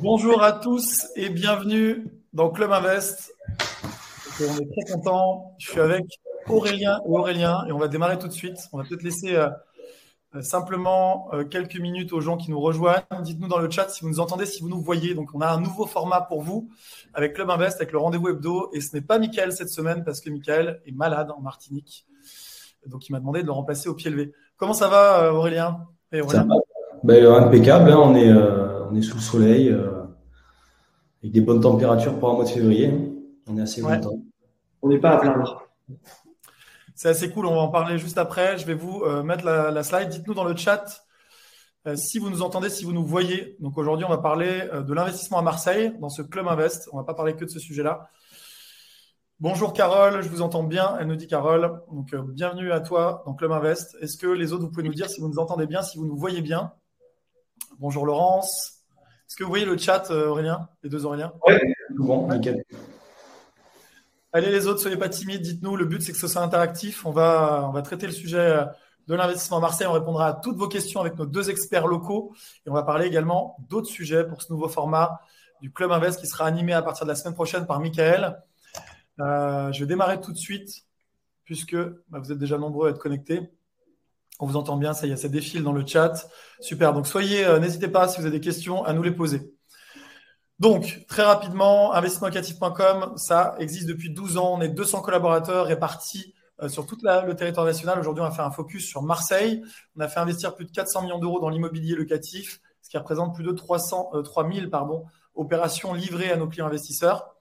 [0.00, 3.34] Bonjour à tous et bienvenue dans Club Invest.
[4.40, 5.56] on est très content.
[5.58, 6.04] Je suis avec
[6.48, 8.58] Aurélien et Aurélien et on va démarrer tout de suite.
[8.72, 9.48] On va peut-être laisser euh,
[10.36, 13.02] euh, simplement euh, quelques minutes aux gens qui nous rejoignent.
[13.22, 15.14] Dites-nous dans le chat si vous nous entendez, si vous nous voyez.
[15.14, 16.68] Donc on a un nouveau format pour vous
[17.12, 18.70] avec Club Invest, avec le rendez-vous hebdo.
[18.72, 22.06] Et ce n'est pas Michael cette semaine parce que Michael est malade en Martinique.
[22.86, 24.32] Donc il m'a demandé de le remplacer au pied levé.
[24.58, 26.54] Comment ça va Aurélien, Ça va.
[27.02, 27.98] Ben, impeccable, hein.
[28.90, 29.76] on est sous le soleil
[31.22, 32.92] avec des bonnes températures pour un mois de février.
[33.46, 34.22] On est assez content.
[34.82, 35.68] On n'est pas à plaindre.
[36.94, 38.58] C'est assez cool, on va en parler juste après.
[38.58, 40.08] Je vais vous euh, mettre la, slide.
[40.08, 41.04] Dites-nous dans le chat
[41.86, 43.56] euh, si vous nous entendez, si vous nous voyez.
[43.60, 46.88] Donc aujourd'hui, on va parler euh, de l'investissement à Marseille dans ce Club Invest.
[46.92, 48.10] On ne va pas parler que de ce sujet-là.
[49.40, 50.96] Bonjour Carole, je vous entends bien.
[50.98, 51.80] Elle nous dit Carole.
[51.92, 53.96] Donc bienvenue à toi dans Club Invest.
[54.00, 56.06] Est-ce que les autres, vous pouvez nous dire si vous nous entendez bien, si vous
[56.06, 56.72] nous voyez bien?
[57.78, 58.77] Bonjour Laurence.
[59.28, 61.34] Est-ce que vous voyez le chat, euh, Aurélien Les deux Aurélien?
[61.46, 61.54] Oui,
[61.98, 62.64] bon, nickel.
[64.32, 65.76] Allez les autres, soyez pas timides, dites-nous.
[65.76, 67.04] Le but, c'est que ce soit interactif.
[67.04, 68.64] On va, on va traiter le sujet euh,
[69.06, 69.86] de l'investissement à Marseille.
[69.86, 72.32] On répondra à toutes vos questions avec nos deux experts locaux.
[72.64, 75.20] Et on va parler également d'autres sujets pour ce nouveau format
[75.60, 78.42] du Club Invest qui sera animé à partir de la semaine prochaine par Michael.
[79.20, 80.86] Euh, je vais démarrer tout de suite
[81.44, 83.50] puisque bah, vous êtes déjà nombreux à être connectés.
[84.38, 86.28] On vous entend bien, ça y est, ça défile dans le chat.
[86.60, 86.92] Super.
[86.92, 89.52] Donc, soyez, euh, n'hésitez pas, si vous avez des questions, à nous les poser.
[90.60, 94.54] Donc, très rapidement, investissementlocatif.com, ça existe depuis 12 ans.
[94.54, 97.98] On est 200 collaborateurs répartis euh, sur tout le territoire national.
[97.98, 99.62] Aujourd'hui, on a fait un focus sur Marseille.
[99.96, 103.34] On a fait investir plus de 400 millions d'euros dans l'immobilier locatif, ce qui représente
[103.34, 107.34] plus de 300, 3000 euh, pardon, opérations livrées à nos clients investisseurs.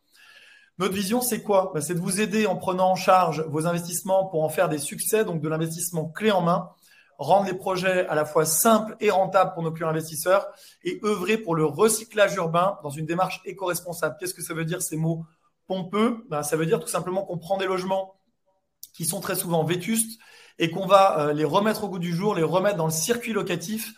[0.79, 1.71] Notre vision, c'est quoi?
[1.73, 4.77] Bah, C'est de vous aider en prenant en charge vos investissements pour en faire des
[4.77, 6.69] succès, donc de l'investissement clé en main
[7.17, 10.47] rendre les projets à la fois simples et rentables pour nos clients investisseurs
[10.83, 14.17] et œuvrer pour le recyclage urbain dans une démarche éco-responsable.
[14.19, 15.25] Qu'est-ce que ça veut dire ces mots
[15.67, 16.25] pompeux?
[16.29, 18.15] Ben, Ça veut dire tout simplement qu'on prend des logements
[18.93, 20.19] qui sont très souvent vétustes
[20.59, 23.33] et qu'on va euh, les remettre au goût du jour, les remettre dans le circuit
[23.33, 23.93] locatif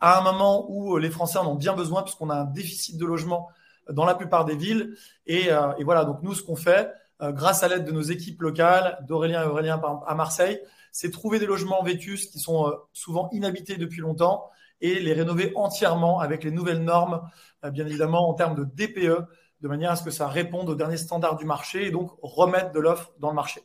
[0.00, 2.98] à un moment où euh, les Français en ont bien besoin puisqu'on a un déficit
[2.98, 3.48] de logement
[3.90, 4.94] dans la plupart des villes.
[5.26, 8.42] Et, euh, et voilà, donc nous, ce qu'on fait, grâce à l'aide de nos équipes
[8.42, 10.60] locales, d'Aurélien et Aurélien à Marseille,
[10.92, 15.52] c'est trouver des logements vétus qui sont euh, souvent inhabités depuis longtemps et les rénover
[15.56, 17.22] entièrement avec les nouvelles normes,
[17.64, 19.26] euh, bien évidemment en termes de DPE,
[19.62, 22.72] de manière à ce que ça réponde aux derniers standards du marché et donc remettre
[22.72, 23.62] de l'offre dans le marché.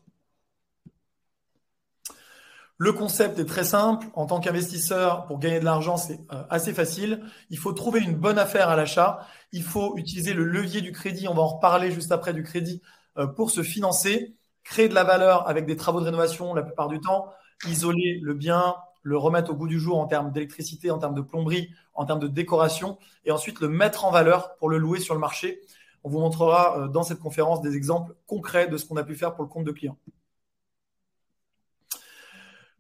[2.80, 4.06] Le concept est très simple.
[4.14, 7.24] En tant qu'investisseur, pour gagner de l'argent, c'est euh, assez facile.
[7.50, 9.28] Il faut trouver une bonne affaire à l'achat.
[9.52, 11.28] Il faut utiliser le levier du crédit.
[11.28, 12.82] On va en reparler juste après du crédit
[13.36, 14.38] pour se financer
[14.68, 17.32] créer de la valeur avec des travaux de rénovation la plupart du temps,
[17.68, 21.22] isoler le bien, le remettre au goût du jour en termes d'électricité, en termes de
[21.22, 25.14] plomberie, en termes de décoration, et ensuite le mettre en valeur pour le louer sur
[25.14, 25.62] le marché.
[26.04, 29.16] On vous montrera euh, dans cette conférence des exemples concrets de ce qu'on a pu
[29.16, 29.98] faire pour le compte de clients.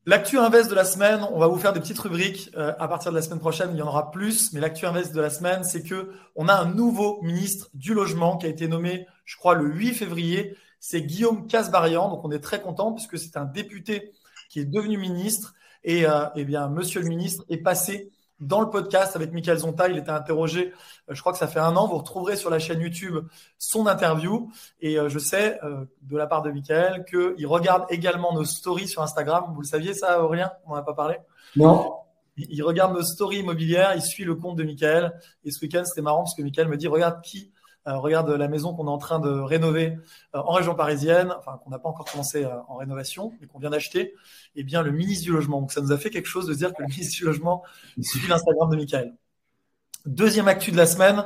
[0.06, 3.12] L'actu invest de la semaine, on va vous faire des petites rubriques euh, à partir
[3.12, 3.70] de la semaine prochaine.
[3.74, 6.54] Il y en aura plus, mais l'actu invest de la semaine, c'est que on a
[6.54, 11.02] un nouveau ministre du logement qui a été nommé, je crois, le 8 février c'est
[11.02, 12.10] Guillaume Casbarian.
[12.10, 14.14] Donc, on est très content puisque c'est un député
[14.50, 15.54] qui est devenu ministre.
[15.84, 19.88] Et euh, eh bien, monsieur le ministre est passé dans le podcast avec Michael Zonta.
[19.90, 20.74] Il était interrogé,
[21.10, 21.88] euh, je crois que ça fait un an.
[21.88, 23.18] Vous retrouverez sur la chaîne YouTube
[23.58, 24.52] son interview.
[24.82, 25.60] Et euh, je sais,
[26.02, 29.52] de la part de Michael, qu'il regarde également nos stories sur Instagram.
[29.54, 30.52] Vous le saviez, ça, Aurélien?
[30.66, 31.18] On n'en a pas parlé?
[31.56, 31.94] Non.
[32.38, 35.20] Il regarde nos stories immobilières, il suit le compte de Michael.
[35.44, 37.52] Et ce week-end, c'était marrant parce que Michael me dit Regarde qui
[37.88, 39.98] euh, regarde la maison qu'on est en train de rénover
[40.36, 43.60] euh, en région parisienne, enfin qu'on n'a pas encore commencé euh, en rénovation, mais qu'on
[43.60, 44.14] vient d'acheter,
[44.56, 45.62] eh bien le ministre du logement.
[45.62, 47.64] Donc ça nous a fait quelque chose de dire que le ministre du logement
[48.02, 49.14] suit l'Instagram de Michael.
[50.06, 51.26] Deuxième actu de la semaine,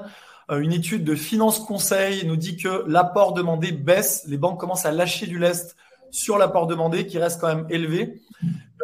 [0.49, 4.25] une étude de Finance Conseil nous dit que l'apport demandé baisse.
[4.27, 5.75] Les banques commencent à lâcher du lest
[6.11, 8.21] sur l'apport demandé qui reste quand même élevé.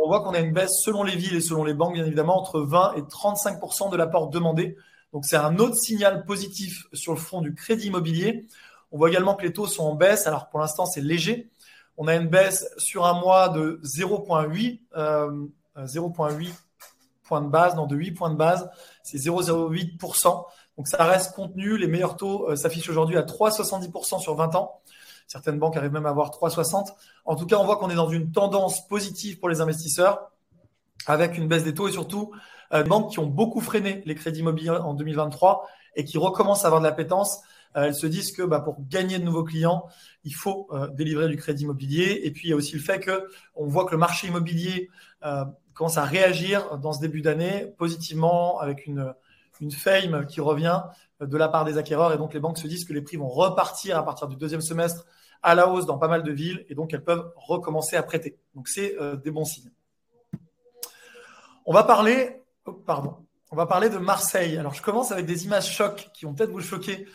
[0.01, 2.39] on voit qu'on a une baisse selon les villes et selon les banques, bien évidemment,
[2.39, 4.77] entre 20 et 35% de l'apport demandé.
[5.13, 8.48] Donc c'est un autre signal positif sur le front du crédit immobilier.
[8.92, 10.27] On voit également que les taux sont en baisse.
[10.27, 11.50] Alors pour l'instant, c'est léger.
[11.98, 16.50] On a une baisse sur un mois de 0,8 euh, 0,8
[17.24, 18.69] points de base, non de 8 points de base,
[19.04, 20.45] c'est 0,08%.
[20.77, 21.77] Donc ça reste contenu.
[21.77, 24.81] Les meilleurs taux euh, s'affichent aujourd'hui à 3,70% sur 20 ans.
[25.27, 26.86] Certaines banques arrivent même à avoir 3,60.
[27.25, 30.31] En tout cas, on voit qu'on est dans une tendance positive pour les investisseurs
[31.06, 32.31] avec une baisse des taux et surtout
[32.73, 36.67] euh, banques qui ont beaucoup freiné les crédits immobiliers en 2023 et qui recommencent à
[36.67, 37.41] avoir de l'appétence.
[37.75, 39.87] Euh, elles se disent que bah, pour gagner de nouveaux clients,
[40.23, 42.21] il faut euh, délivrer du crédit immobilier.
[42.23, 44.89] Et puis il y a aussi le fait que on voit que le marché immobilier
[45.25, 45.43] euh,
[45.73, 49.13] commence à réagir dans ce début d'année positivement avec une,
[49.61, 50.81] une fame qui revient
[51.19, 53.27] de la part des acquéreurs et donc les banques se disent que les prix vont
[53.27, 55.05] repartir à partir du deuxième semestre
[55.43, 58.39] à la hausse dans pas mal de villes et donc elles peuvent recommencer à prêter.
[58.55, 59.71] Donc c'est des bons signes.
[61.65, 63.15] On va parler, oh, pardon,
[63.51, 64.57] on va parler de Marseille.
[64.57, 67.07] Alors je commence avec des images chocs qui vont peut-être vous choquer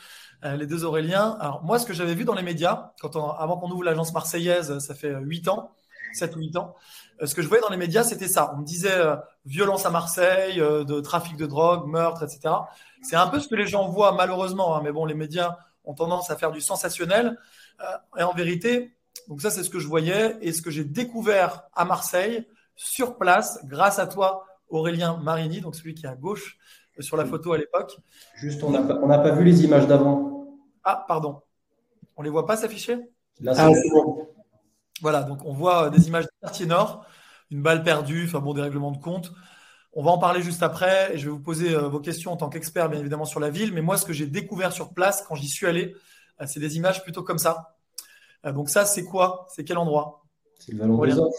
[0.44, 1.36] les deux Auréliens.
[1.38, 2.90] Alors moi ce que j'avais vu dans les médias
[3.38, 5.70] avant qu'on ouvre l'agence marseillaise, ça fait huit ans,
[6.14, 6.74] 7 ou 8 ans.
[7.20, 8.52] Euh, ce que je voyais dans les médias, c'était ça.
[8.54, 12.54] On me disait euh, violence à Marseille, euh, de trafic de drogue, meurtre, etc.
[13.02, 14.76] C'est un peu ce que les gens voient malheureusement.
[14.76, 14.80] Hein.
[14.82, 17.38] mais bon, les médias ont tendance à faire du sensationnel.
[18.16, 18.94] et en vérité,
[19.28, 22.46] donc ça, c'est ce que je voyais et ce que j'ai découvert à Marseille,
[22.76, 26.58] sur place, grâce à toi, Aurélien Marini, donc celui qui est à gauche
[27.00, 27.96] sur la photo à l'époque.
[28.36, 30.46] Juste, on n'a pas, pas, vu les images d'avant.
[30.84, 31.40] Ah, pardon.
[32.16, 32.98] On les voit pas s'afficher?
[33.40, 34.28] Là, c'est bon.
[35.00, 37.04] Voilà, donc on voit des images du quartier nord,
[37.50, 39.32] une balle perdue, enfin bon, des règlements de compte.
[39.94, 42.36] On va en parler juste après et je vais vous poser euh, vos questions en
[42.36, 43.72] tant qu'expert, bien évidemment, sur la ville.
[43.74, 45.94] Mais moi, ce que j'ai découvert sur place quand j'y suis allé,
[46.40, 47.76] euh, c'est des images plutôt comme ça.
[48.46, 49.46] Euh, donc ça, c'est quoi?
[49.50, 50.24] C'est quel endroit?
[50.60, 51.34] C'est le Vallon des Offs.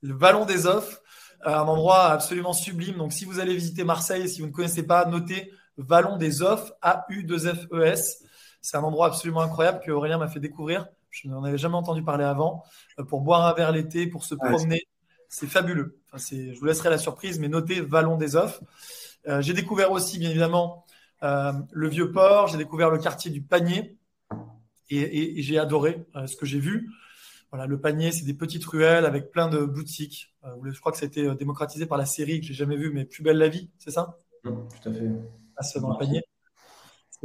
[0.00, 1.02] Le Vallon des Offs,
[1.44, 2.96] un endroit absolument sublime.
[2.96, 6.72] Donc si vous allez visiter Marseille, si vous ne connaissez pas, notez Vallon des Offs,
[6.82, 8.24] A-U-2-F-E-S.
[8.60, 10.86] C'est un endroit absolument incroyable que Aurélien m'a fait découvrir.
[11.10, 12.64] Je n'en avais jamais entendu parler avant.
[12.98, 14.82] Euh, pour boire un verre l'été, pour se promener,
[15.28, 15.98] c'est fabuleux.
[16.12, 18.60] je vous laisserai la surprise, mais notez Vallon des Offs.
[19.28, 20.86] Euh, j'ai découvert aussi, bien évidemment,
[21.22, 22.48] euh, le vieux port.
[22.48, 23.96] J'ai découvert le quartier du Panier
[24.90, 26.90] et, j'ai adoré ce que j'ai vu.
[27.54, 30.34] Voilà, le panier, c'est des petites ruelles avec plein de boutiques.
[30.64, 33.04] je crois que ça a été démocratisé par la série que j'ai jamais vue, mais
[33.04, 34.18] Plus belle la vie, c'est ça?
[34.42, 35.08] Tout à fait.
[35.56, 36.24] Ah, c'est dans le panier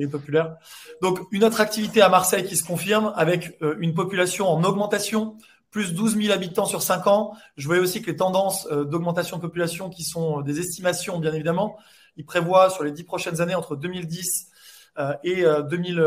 [0.07, 0.57] populaire.
[1.01, 5.37] Donc, une autre activité à Marseille qui se confirme avec euh, une population en augmentation,
[5.71, 7.33] plus 12 000 habitants sur 5 ans.
[7.57, 11.19] Je voyais aussi que les tendances euh, d'augmentation de population, qui sont euh, des estimations,
[11.19, 11.77] bien évidemment,
[12.17, 14.47] ils prévoient sur les 10 prochaines années, entre 2010
[15.23, 16.01] et 2000,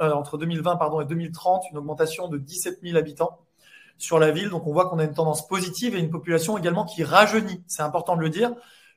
[0.00, 3.38] entre 2020 pardon, et 2030, une augmentation de 17 000 habitants
[3.98, 4.50] sur la ville.
[4.50, 7.62] Donc, on voit qu'on a une tendance positive et une population également qui rajeunit.
[7.66, 8.52] C'est important de le dire,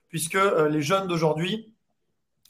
[0.10, 0.38] puisque
[0.70, 1.74] les jeunes d'aujourd'hui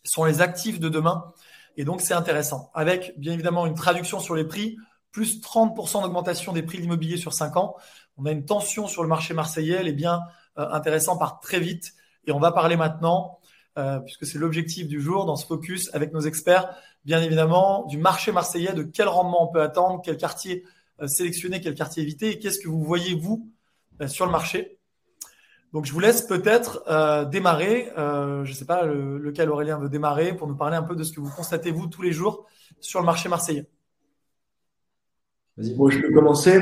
[0.04, 1.34] sont les actifs de demain.
[1.76, 2.72] Et donc, c'est intéressant.
[2.74, 4.78] Avec, bien évidemment, une traduction sur les prix,
[5.12, 7.76] plus 30% d'augmentation des prix de l'immobilier sur 5 ans.
[8.18, 10.22] On a une tension sur le marché marseillais, elle est bien
[10.58, 11.94] euh, intéressant par très vite.
[12.26, 13.40] Et on va parler maintenant,
[13.78, 17.98] euh, puisque c'est l'objectif du jour dans ce focus avec nos experts, bien évidemment, du
[17.98, 20.70] marché marseillais, de quel rendement on peut attendre, quel quartier euh,
[21.06, 23.52] sélectionner, quel quartier éviter, et qu'est-ce que vous voyez, vous,
[24.08, 24.78] sur le marché.
[25.74, 29.90] Donc je vous laisse peut-être euh, démarrer, euh, je ne sais pas lequel Aurélien veut
[29.90, 32.46] démarrer, pour nous parler un peu de ce que vous constatez vous tous les jours
[32.80, 33.68] sur le marché marseillais.
[35.58, 36.62] Vas-y, bon, je peux commencer.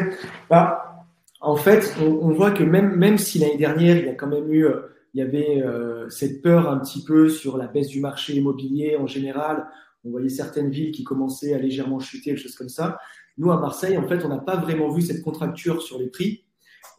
[0.49, 1.05] Bah,
[1.39, 4.51] en fait, on, voit que même, même si l'année dernière, il y a quand même
[4.51, 4.81] eu, euh,
[5.13, 5.63] il y avait
[6.09, 9.65] cette peur un petit peu sur la baisse du marché immobilier en général.
[10.03, 12.97] On voyait certaines villes qui commençaient à légèrement chuter, des choses comme ça.
[13.37, 16.45] Nous, à Marseille, en fait, on n'a pas vraiment vu cette contracture sur les prix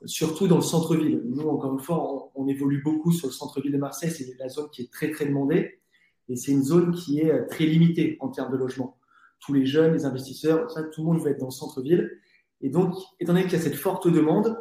[0.05, 1.23] surtout dans le centre-ville.
[1.25, 4.11] Nous, encore une fois, on, évolue beaucoup sur le centre-ville de Marseille.
[4.11, 5.81] C'est la zone qui est très, très demandée.
[6.29, 8.99] Et c'est une zone qui est euh, très limitée en termes de logement.
[9.41, 12.21] Tous les jeunes, les investisseurs, ça, tout le monde veut être dans le centre-ville.
[12.61, 14.57] Et donc, étant donné qu'il y a cette forte demande,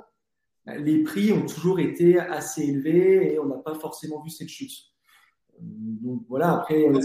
[0.65, 4.49] bah, les prix ont toujours été assez élevés et on n'a pas forcément vu cette
[4.49, 4.73] chute.
[5.59, 6.99] Donc voilà, après, euh,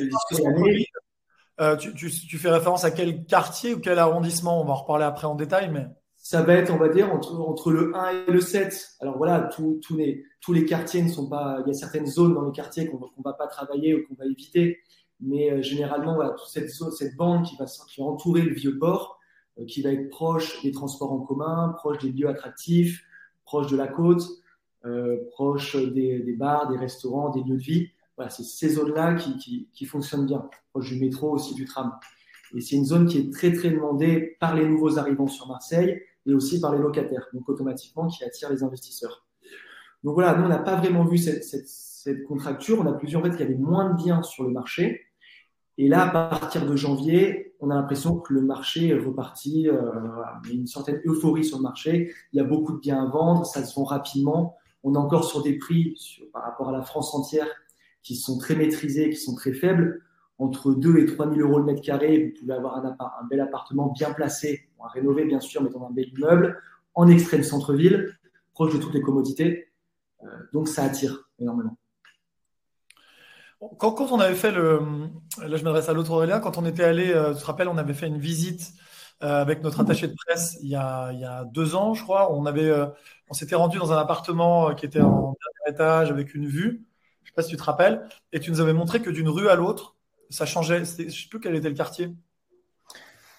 [1.78, 4.60] tu, tu, fais référence à quel quartier ou quel arrondissement?
[4.60, 5.86] On va en reparler après en détail, mais
[6.22, 8.96] ça va être, on va dire, entre, le 1 et le 7.
[9.00, 11.62] Alors voilà, tous les, quartiers ne sont pas.
[11.64, 14.14] Il y a certaines zones dans les quartiers qu'on ne va pas travailler ou qu'on
[14.14, 14.78] va éviter.
[15.20, 17.66] Mais euh, généralement, toute cette, cette bande qui va,
[18.04, 19.18] entourer le vieux port,
[19.58, 23.02] euh, qui va être proche des transports en commun, proche des lieux attractifs,
[23.44, 24.22] proche de la côte,
[24.84, 27.90] euh, proche des, bars, des restaurants, des lieux de vie.
[28.28, 31.92] C'est ces zones-là qui, qui, fonctionnent bien, proche du métro aussi, du tram.
[32.54, 36.02] Et c'est une zone qui est très, très demandée par les nouveaux arrivants sur Marseille
[36.26, 39.26] et aussi par les locataires, donc automatiquement qui attire les investisseurs.
[40.02, 42.80] Donc voilà, nous, on n'a pas vraiment vu cette, cette, contracture.
[42.80, 45.02] On a plusieurs en fait, qu'il y avait moins de biens sur le marché.
[45.78, 49.62] Et là, à partir de janvier, on a l'impression que le marché est reparti.
[49.62, 52.12] Il y a une certaine euphorie sur le marché.
[52.32, 54.56] Il y a beaucoup de biens à vendre, ça se vend rapidement.
[54.82, 55.94] On est encore sur des prix
[56.32, 57.48] par rapport à la France entière
[58.02, 60.02] qui sont très maîtrisés, qui sont très faibles
[60.40, 63.92] entre 2 et 3 000 euros le mètre carré, vous pouvez avoir un, bel appartement
[63.92, 66.58] bien placé, à rénover bien sûr, mais dans un bel immeuble,
[66.94, 68.18] en extrême centre-ville,
[68.54, 69.68] proche de toutes les commodités.
[70.24, 71.76] Euh, donc ça attire énormément.
[73.78, 74.80] Quand, quand, on avait fait le.
[75.46, 76.40] Là, je m'adresse à l'autre Aurélien.
[76.40, 78.72] Quand on était allé, euh, tu te rappelles, on avait fait une visite
[79.22, 82.02] euh, avec notre attaché de presse il y, a, il y a deux ans, je
[82.02, 82.32] crois.
[82.32, 82.72] On, avait,
[83.28, 86.86] on s'était rendu dans un appartement qui était en dernier étage avec une vue.
[87.40, 89.96] Pas si tu te rappelles, et tu nous avais montré que d'une rue à l'autre,
[90.28, 90.84] ça changeait.
[90.84, 92.14] Je ne sais plus quel était le quartier.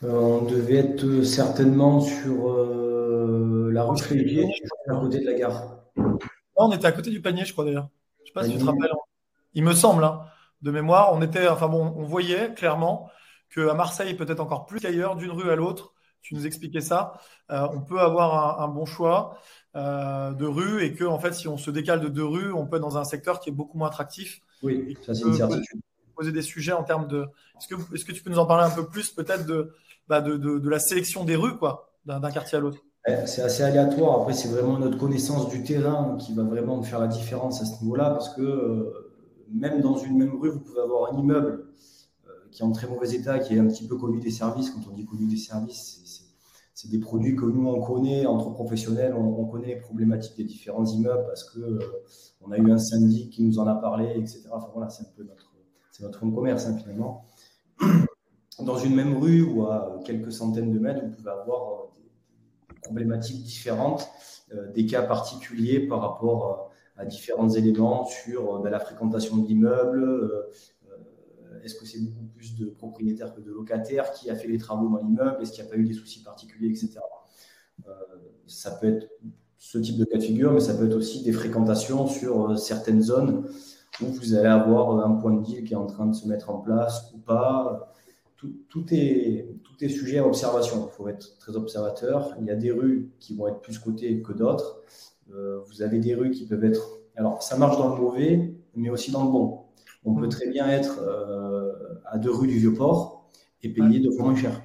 [0.03, 5.77] Euh, on devait être certainement sur euh, la rue à côté de la gare.
[5.96, 6.15] Non,
[6.58, 7.89] on était à côté du panier, je crois d'ailleurs.
[8.24, 8.91] Je sais pas si tu te rappelles.
[9.53, 10.25] Il me semble, hein,
[10.62, 13.10] de mémoire, on était, enfin bon, on voyait clairement
[13.53, 17.13] qu'à Marseille, peut-être encore plus qu'ailleurs, d'une rue à l'autre, tu nous expliquais ça,
[17.51, 19.38] euh, on peut avoir un, bon choix
[19.75, 22.78] de rue et que, en fait, si on se décale de deux rues, on peut
[22.78, 24.42] être dans un secteur qui est beaucoup moins attractif.
[24.63, 25.82] Oui, ça c'est une certitude.
[26.16, 27.25] Poser des sujets en termes de.
[27.58, 29.74] Est-ce que, est-ce que tu peux nous en parler un peu plus, peut-être, de,
[30.08, 32.80] bah, de, la sélection des rues, quoi, d'un quartier à l'autre?
[33.25, 34.22] C'est assez aléatoire.
[34.22, 37.82] Après, c'est vraiment notre connaissance du terrain qui va vraiment faire la différence à ce
[37.82, 39.12] niveau-là, parce que euh,
[39.51, 41.66] même dans une même rue, vous pouvez avoir un immeuble
[42.28, 44.70] euh, qui est en très mauvais état, qui est un petit peu connu des services.
[44.70, 46.00] Quand on dit connu des services,
[46.82, 50.86] c'est des produits que nous, on connaît, entre professionnels, on, connaît les problématiques des différents
[50.86, 51.80] immeubles parce que euh,
[52.42, 54.50] on a eu un syndic qui nous en a parlé, etc.
[54.52, 55.54] Enfin voilà, c'est un peu notre,
[55.92, 57.24] c'est notre commerce hein, finalement
[58.60, 62.80] dans une même rue ou à quelques centaines de mètres, vous pouvez avoir euh, des
[62.82, 64.10] problématiques différentes,
[64.52, 70.48] euh, des cas particuliers par rapport à différents éléments sur ben, la fréquentation de l'immeuble.
[71.63, 74.89] Est-ce que c'est beaucoup plus de propriétaires que de locataires Qui a fait les travaux
[74.89, 77.00] dans l'immeuble Est-ce qu'il n'y a pas eu des soucis particuliers, etc.
[78.48, 79.08] ça peut être
[79.58, 83.01] ce type de cas de figure, mais ça peut être aussi des fréquentations sur certaines
[83.01, 83.46] zones
[84.01, 86.50] où vous allez avoir un point de deal qui est en train de se mettre
[86.50, 87.91] en place ou pas
[88.70, 89.48] tout, est,
[89.89, 90.89] sujet à observation.
[90.89, 92.36] Il faut être très observateur.
[92.39, 94.82] Il y a des rues qui vont être plus cotées que d'autres.
[95.34, 97.00] Euh, vous avez des rues qui peuvent être.
[97.15, 99.61] Alors, ça marche dans le mauvais, mais aussi dans le bon.
[100.03, 100.29] On peut mm.
[100.29, 101.72] très bien être euh,
[102.05, 103.29] à deux rues du Vieux-Port
[103.62, 104.62] et payer deux fois moins cher.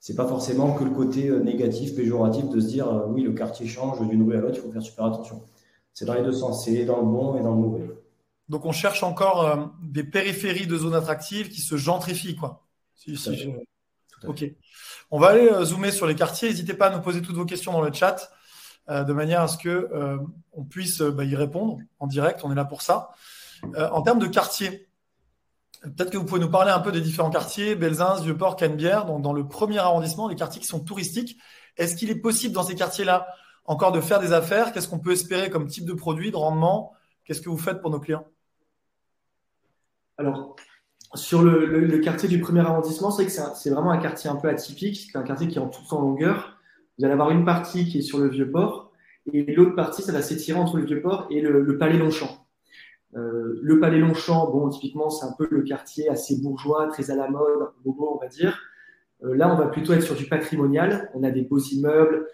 [0.00, 3.66] C'est pas forcément que le côté euh, négatif, péjoratif de se dire oui, le quartier
[3.66, 5.42] change d'une rue à l'autre, il faut faire super attention.
[5.92, 7.90] C'est dans les deux sens, c'est dans le bon et dans le mauvais.
[8.48, 12.66] Donc on cherche encore des périphéries de zones attractives qui se gentrifient, quoi.
[14.26, 14.44] Ok.
[15.10, 16.48] On va aller euh, zoomer sur les quartiers.
[16.48, 18.30] N'hésitez pas à nous poser toutes vos questions dans le chat
[18.88, 20.18] euh, de manière à ce que euh,
[20.52, 22.40] on puisse bah, y répondre en direct.
[22.44, 23.10] On est là pour ça.
[23.74, 24.88] En termes de quartiers,
[25.82, 29.22] peut-être que vous pouvez nous parler un peu des différents quartiers, Belzins, Vieux-Port, Canebière, donc
[29.22, 31.38] dans le premier arrondissement, les quartiers qui sont touristiques.
[31.76, 33.26] Est-ce qu'il est possible dans ces quartiers-là
[33.64, 34.72] encore de faire des affaires?
[34.72, 36.92] Qu'est-ce qu'on peut espérer comme type de produit, de rendement?
[37.24, 38.26] Qu'est-ce que vous faites pour nos clients?
[40.18, 40.56] Alors,
[41.14, 45.08] sur le, quartier du premier arrondissement, c'est que c'est vraiment un quartier un peu atypique.
[45.12, 46.58] C'est un quartier qui est en toute en longueur.
[46.98, 48.86] Vous allez avoir une partie qui est sur le Vieux-Port
[49.32, 52.45] et l'autre partie, ça va s'étirer entre le Vieux-Port et le, Palais Longchamp.
[53.16, 57.16] Euh, le Palais Longchamp, bon, typiquement, c'est un peu le quartier assez bourgeois, très à
[57.16, 58.58] la mode, un peu bobo, on va dire.
[59.24, 61.10] Euh, là, on va plutôt être sur du patrimonial.
[61.14, 62.26] On a des beaux immeubles,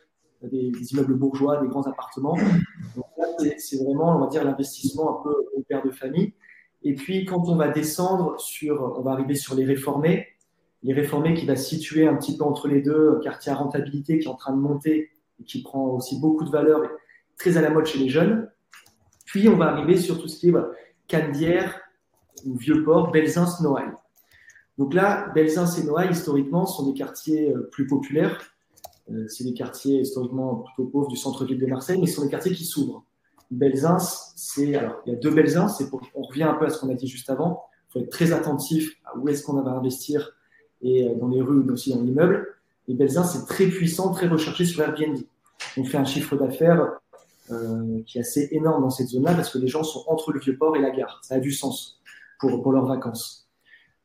[0.43, 2.37] des, immeubles bourgeois, des grands appartements.
[2.97, 3.27] Donc là,
[3.59, 6.35] c'est vraiment, on va dire, l'investissement un peu au père de famille.
[6.83, 10.27] Et puis, quand on va descendre sur, on va arriver sur les réformés,
[10.83, 14.19] les réformés qui va se situer un petit peu entre les deux, quartier à rentabilité
[14.19, 15.11] qui est en train de monter
[15.41, 16.81] et qui prend aussi beaucoup de valeur,
[17.39, 18.51] très à la mode chez les jeunes.
[19.33, 20.69] Puis, on va arriver sur tout ce qui est voilà,
[21.09, 21.81] Candière,
[22.45, 23.95] ou Vieux-Port, Belzins, Noailles.
[24.77, 28.39] Donc là, Belzins et Noailles, historiquement, sont des quartiers euh, plus populaires.
[29.11, 32.31] Euh, c'est des quartiers historiquement plutôt pauvres du centre-ville de Marseille, mais ce sont des
[32.31, 33.07] quartiers qui s'ouvrent.
[33.51, 33.97] Belzins,
[34.37, 36.91] c'est alors il y a deux Belzins, c'est on revient un peu à ce qu'on
[36.91, 37.65] a dit juste avant.
[37.89, 40.37] Il faut être très attentif à où est-ce qu'on va investir
[40.83, 42.47] et euh, dans les rues, mais aussi dans l'immeuble.
[42.89, 45.19] Et Belzins, c'est très puissant, très recherché sur Airbnb.
[45.79, 46.99] On fait un chiffre d'affaires
[47.51, 50.41] euh, qui est assez énorme dans cette zone-là parce que les gens sont entre le
[50.41, 51.21] vieux port et la gare.
[51.23, 52.01] Ça a du sens
[52.39, 53.49] pour, pour leurs vacances.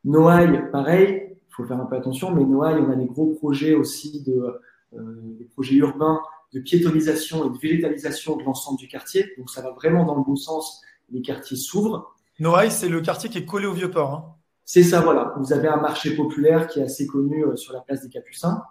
[0.03, 3.73] Noailles, pareil, il faut faire un peu attention, mais Noailles, on a des gros projets
[3.73, 4.59] aussi de
[4.93, 4.99] euh,
[5.37, 6.21] des projets urbains
[6.53, 9.25] de piétonisation et de végétalisation de l'ensemble du quartier.
[9.37, 10.81] Donc ça va vraiment dans le bon sens.
[11.09, 12.15] Les quartiers s'ouvrent.
[12.39, 14.13] Noailles, c'est le quartier qui est collé au Vieux-Port.
[14.13, 14.35] Hein.
[14.63, 15.33] C'est ça, voilà.
[15.37, 18.61] Vous avez un marché populaire qui est assez connu euh, sur la place des Capucins.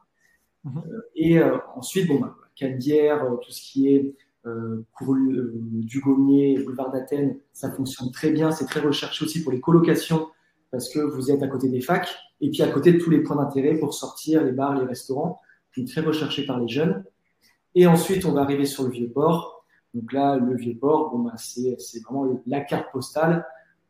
[0.62, 0.82] Mhm.
[0.86, 4.14] Euh, et euh, ensuite, bon, bah, Candière, tout ce qui est
[4.46, 4.86] euh,
[5.82, 8.50] Dugommier, boulevard d'Athènes, ça fonctionne très bien.
[8.52, 10.28] C'est très recherché aussi pour les colocations
[10.70, 12.08] parce que vous êtes à côté des facs
[12.40, 15.40] et puis à côté de tous les points d'intérêt pour sortir, les bars, les restaurants.
[15.74, 17.04] C'est très recherché par les jeunes.
[17.74, 19.64] Et ensuite, on va arriver sur le Vieux-Port.
[19.92, 23.46] Donc là, le Vieux-Port, bon, bah, c'est vraiment la carte postale.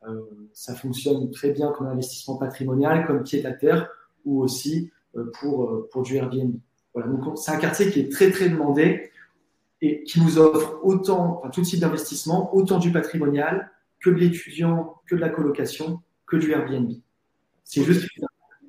[0.06, 0.22] Euh,
[0.52, 3.88] ça fonctionne très bien comme investissement patrimonial, comme pied à terre,
[4.24, 6.56] ou aussi euh, pour, euh, pour du Airbnb.
[6.94, 9.10] Voilà, donc c'est un quartier qui est très très demandé
[9.82, 14.96] et qui nous offre autant, enfin, tout type d'investissement, autant du patrimonial que de l'étudiant,
[15.06, 16.92] que de la colocation, que du Airbnb.
[17.64, 18.08] C'est juste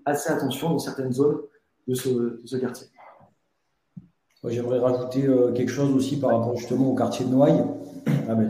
[0.05, 1.39] assez attention dans certaines zones
[1.87, 2.87] de ce, quartier.
[4.43, 7.63] J'aimerais rajouter euh, quelque chose aussi par rapport justement au quartier de Noailles.
[8.29, 8.47] Ah ben,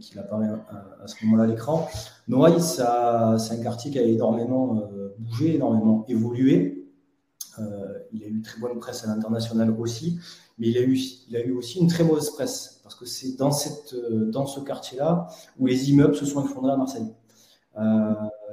[0.00, 0.48] qu'il apparaît
[1.02, 1.86] à, ce moment-là à l'écran.
[2.26, 4.88] Noailles, c'est un quartier qui a énormément
[5.18, 6.86] bougé, énormément évolué.
[8.12, 10.18] il a eu très bonne presse à l'international aussi,
[10.60, 10.96] mais il a, eu,
[11.28, 14.60] il a eu aussi une très mauvaise presse, parce que c'est dans, cette, dans ce
[14.60, 15.26] quartier-là
[15.58, 17.08] où les immeubles se sont effondrés à Marseille.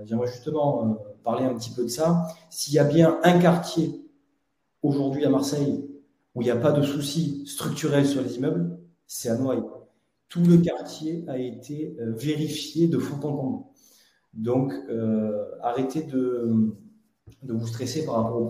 [0.06, 2.28] J'aimerais justement parler un petit peu de ça.
[2.50, 4.08] S'il y a bien un quartier
[4.82, 5.86] aujourd'hui à Marseille
[6.34, 9.64] où il n'y a pas de soucis structurels sur les immeubles, c'est à Noailles.
[10.30, 13.64] Tout le quartier a été euh, vérifié de fond en comble.
[14.34, 16.76] Donc, euh, arrêtez de,
[17.44, 18.48] de, vous stresser par rapport aux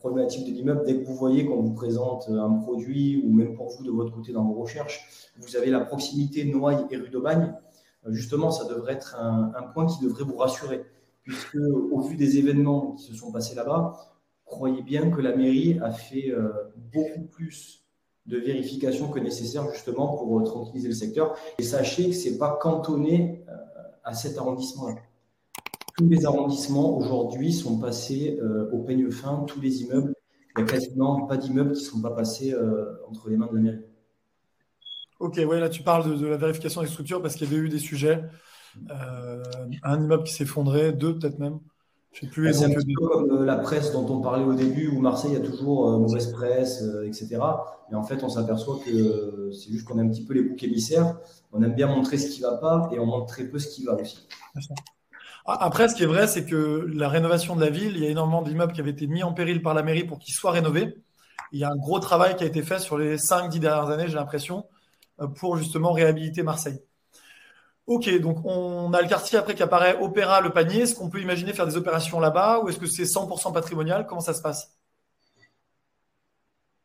[0.00, 0.82] problématiques de l'immeuble.
[0.84, 4.12] Dès que vous voyez qu'on vous présente un produit, ou même pour vous de votre
[4.12, 7.54] côté dans vos recherches, vous avez la proximité Noailles et rue d'Aubagne,
[8.06, 10.84] euh, justement, ça devrait être un, point qui devrait vous rassurer,
[11.22, 13.94] puisque au vu des événements qui se sont passés là-bas,
[14.44, 16.48] croyez bien que la mairie a fait euh,
[16.92, 17.84] beaucoup plus
[18.26, 21.36] de vérifications que nécessaire justement pour euh, tranquilliser le secteur.
[21.58, 23.44] Et sachez que ce n'est pas cantonné
[24.02, 24.96] à cet arrondissement-là.
[26.00, 28.40] Tous les arrondissements aujourd'hui sont passés
[28.72, 30.14] au peigne fin, tous les immeubles.
[30.56, 32.54] Il n'y a quasiment pas d'immeubles qui ne sont pas passés
[33.06, 33.84] entre les mains de la mairie.
[35.18, 37.68] Ok, ouais, là tu parles de, la vérification des structures parce qu'il y avait eu
[37.68, 38.24] des sujets.
[38.88, 41.60] un immeuble qui s'effondrait, deux peut-être même.
[42.12, 45.36] Bah, c'est un peu comme euh, la presse dont on parlait au début, où Marseille
[45.36, 47.38] a toujours euh, mauvaise presse, euh, etc.
[47.90, 50.62] Mais en fait, on s'aperçoit que c'est juste qu'on a un petit peu les boucs
[50.62, 51.18] émissaires.
[51.52, 53.68] On aime bien montrer ce qui ne va pas et on montre très peu ce
[53.68, 54.26] qui va aussi.
[55.46, 58.10] Après, ce qui est vrai, c'est que la rénovation de la ville, il y a
[58.10, 60.96] énormément d'immeubles qui avaient été mis en péril par la mairie pour qu'ils soient rénovés.
[61.52, 64.06] Il y a un gros travail qui a été fait sur les 5-10 dernières années,
[64.06, 64.66] j'ai l'impression,
[65.36, 66.80] pour justement réhabiliter Marseille.
[67.86, 70.82] Ok, donc on a le quartier après qui apparaît Opéra, le panier.
[70.82, 74.06] Est-ce qu'on peut imaginer faire des opérations là-bas ou est-ce que c'est 100% patrimonial?
[74.06, 74.76] Comment ça se passe?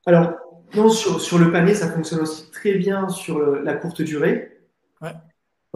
[0.07, 0.31] Alors,
[0.73, 4.59] non, sur, le panier, ça fonctionne aussi très bien sur la courte durée.
[5.01, 5.13] Ouais.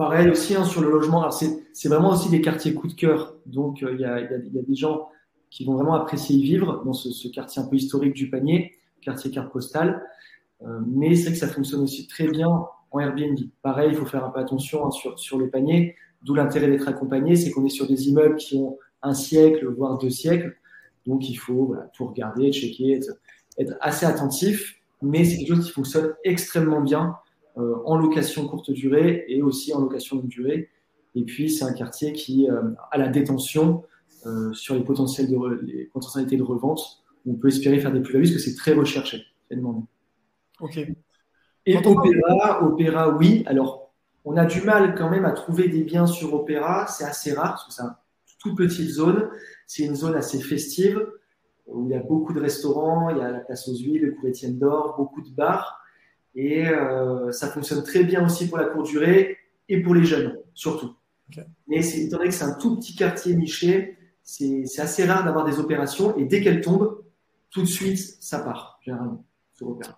[0.00, 1.30] Pareil aussi hein, sur le logement.
[1.30, 3.34] C'est vraiment aussi des quartiers coup de cœur.
[3.44, 5.10] Donc, euh, il y, a, des gens
[5.50, 9.30] qui vont vraiment apprécier y vivre dans ce, quartier un peu historique du panier, quartier
[9.30, 10.02] carte postale.
[10.62, 13.38] Euh, mais c'est que ça fonctionne aussi très bien en Airbnb.
[13.60, 16.88] Pareil, il faut faire un peu attention hein, sur, sur les paniers, d'où l'intérêt d'être
[16.88, 20.56] accompagné, c'est qu'on est sur des immeubles qui ont un siècle, voire deux siècles.
[21.06, 23.00] Donc, il faut tout regarder, checker,
[23.58, 24.80] être, assez attentif.
[25.02, 27.16] Mais c'est quelque chose qui fonctionne extrêmement bien
[27.56, 30.70] en location courte durée et aussi en location longue durée.
[31.14, 33.84] Et puis, c'est un quartier qui euh, a la détention
[34.26, 37.02] euh, sur les, potentiels de, les potentialités de revente.
[37.26, 39.24] On peut espérer faire des plus-values parce que c'est très recherché.
[40.60, 40.78] Ok.
[41.66, 43.42] Et Opéra, Opéra, oui.
[43.46, 43.92] Alors,
[44.24, 46.86] on a du mal quand même à trouver des biens sur Opéra.
[46.86, 47.94] C'est assez rare parce que c'est une
[48.38, 49.28] toute petite zone.
[49.66, 51.06] C'est une zone assez festive
[51.66, 53.10] où il y a beaucoup de restaurants.
[53.10, 55.79] Il y a la place aux huiles, le cours Étienne d'Or, beaucoup de bars.
[56.34, 59.38] Et euh, ça fonctionne très bien aussi pour la courte durée
[59.68, 60.94] et pour les jeunes, surtout.
[61.68, 65.58] Mais étant donné que c'est un tout petit quartier niché, c'est, assez rare d'avoir des
[65.58, 66.16] opérations.
[66.16, 67.02] Et dès qu'elles tombent,
[67.50, 69.96] tout de suite, ça part, généralement, sur Opéra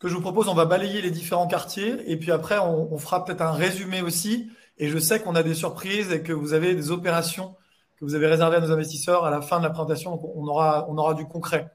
[0.00, 3.22] que je vous propose, on va balayer les différents quartiers et puis après, on, fera
[3.24, 4.50] peut-être un résumé aussi.
[4.78, 7.54] Et je sais qu'on a des surprises et que vous avez des opérations
[7.98, 10.12] que vous avez réservées à nos investisseurs à la fin de la présentation.
[10.12, 11.68] Donc, on aura, on aura du concret.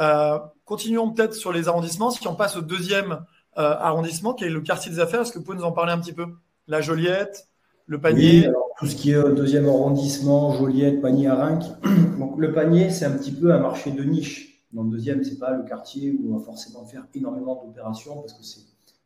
[0.00, 2.10] Euh, continuons peut-être sur les arrondissements.
[2.10, 3.24] Si on passe au deuxième
[3.58, 5.92] euh, arrondissement, qui est le quartier des affaires, est-ce que vous pouvez nous en parler
[5.92, 6.26] un petit peu?
[6.66, 7.48] La Joliette,
[7.86, 8.48] le panier?
[8.78, 11.58] Tout ce qui est euh, deuxième arrondissement, Joliette, panier à
[12.18, 14.64] Donc, le panier, c'est un petit peu un marché de niche.
[14.72, 18.34] Dans le deuxième, c'est pas le quartier où on va forcément faire énormément d'opérations parce
[18.34, 18.44] que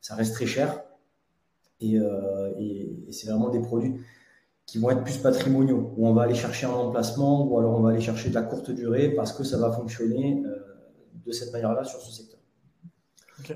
[0.01, 0.83] ça reste très cher.
[1.81, 1.99] Et,
[3.11, 3.95] c'est vraiment des produits
[4.67, 7.83] qui vont être plus patrimoniaux, où on va aller chercher un emplacement ou alors on
[7.83, 10.43] va aller chercher de la courte durée parce que ça va fonctionner
[11.27, 12.39] de cette manière-là sur ce secteur.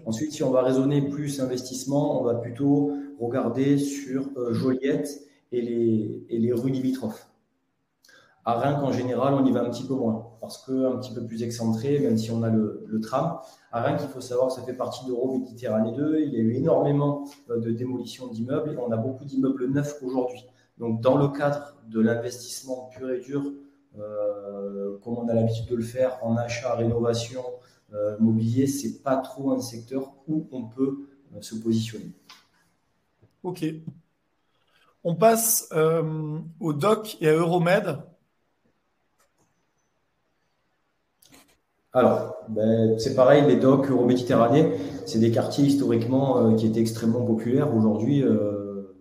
[0.05, 5.09] Ensuite, si on va raisonner plus investissement, on va plutôt regarder sur euh, Joliette
[5.53, 7.29] et les, et les rues limitrophes.
[8.49, 11.27] À Reims, en général, on y va un petit peu moins, parce qu'un petit peu
[11.27, 13.39] plus excentré, même si on a le, tram.
[13.73, 16.21] À Reims, il faut savoir que ça fait partie d'Euro-Méditerranée 2.
[16.21, 20.01] Il y a eu énormément euh, de démolitions d'immeubles et on a beaucoup d'immeubles neufs
[20.01, 20.45] aujourd'hui.
[20.79, 23.43] Donc, dans le cadre de l'investissement pur et dur,
[25.03, 27.43] comme on a l'habitude de le faire en achat, rénovation,
[27.95, 31.09] euh, mobilier, c'est pas trop un secteur où on peut
[31.41, 32.13] se positionner.
[33.43, 33.65] Ok.
[35.05, 35.69] On passe
[36.61, 37.99] au DOC et à Euromed.
[41.97, 44.71] Alors, ben, c'est pareil, les docks euro-méditerranéens,
[45.07, 47.75] c'est des quartiers historiquement euh, qui étaient extrêmement populaires.
[47.75, 48.95] Aujourd'hui, euh,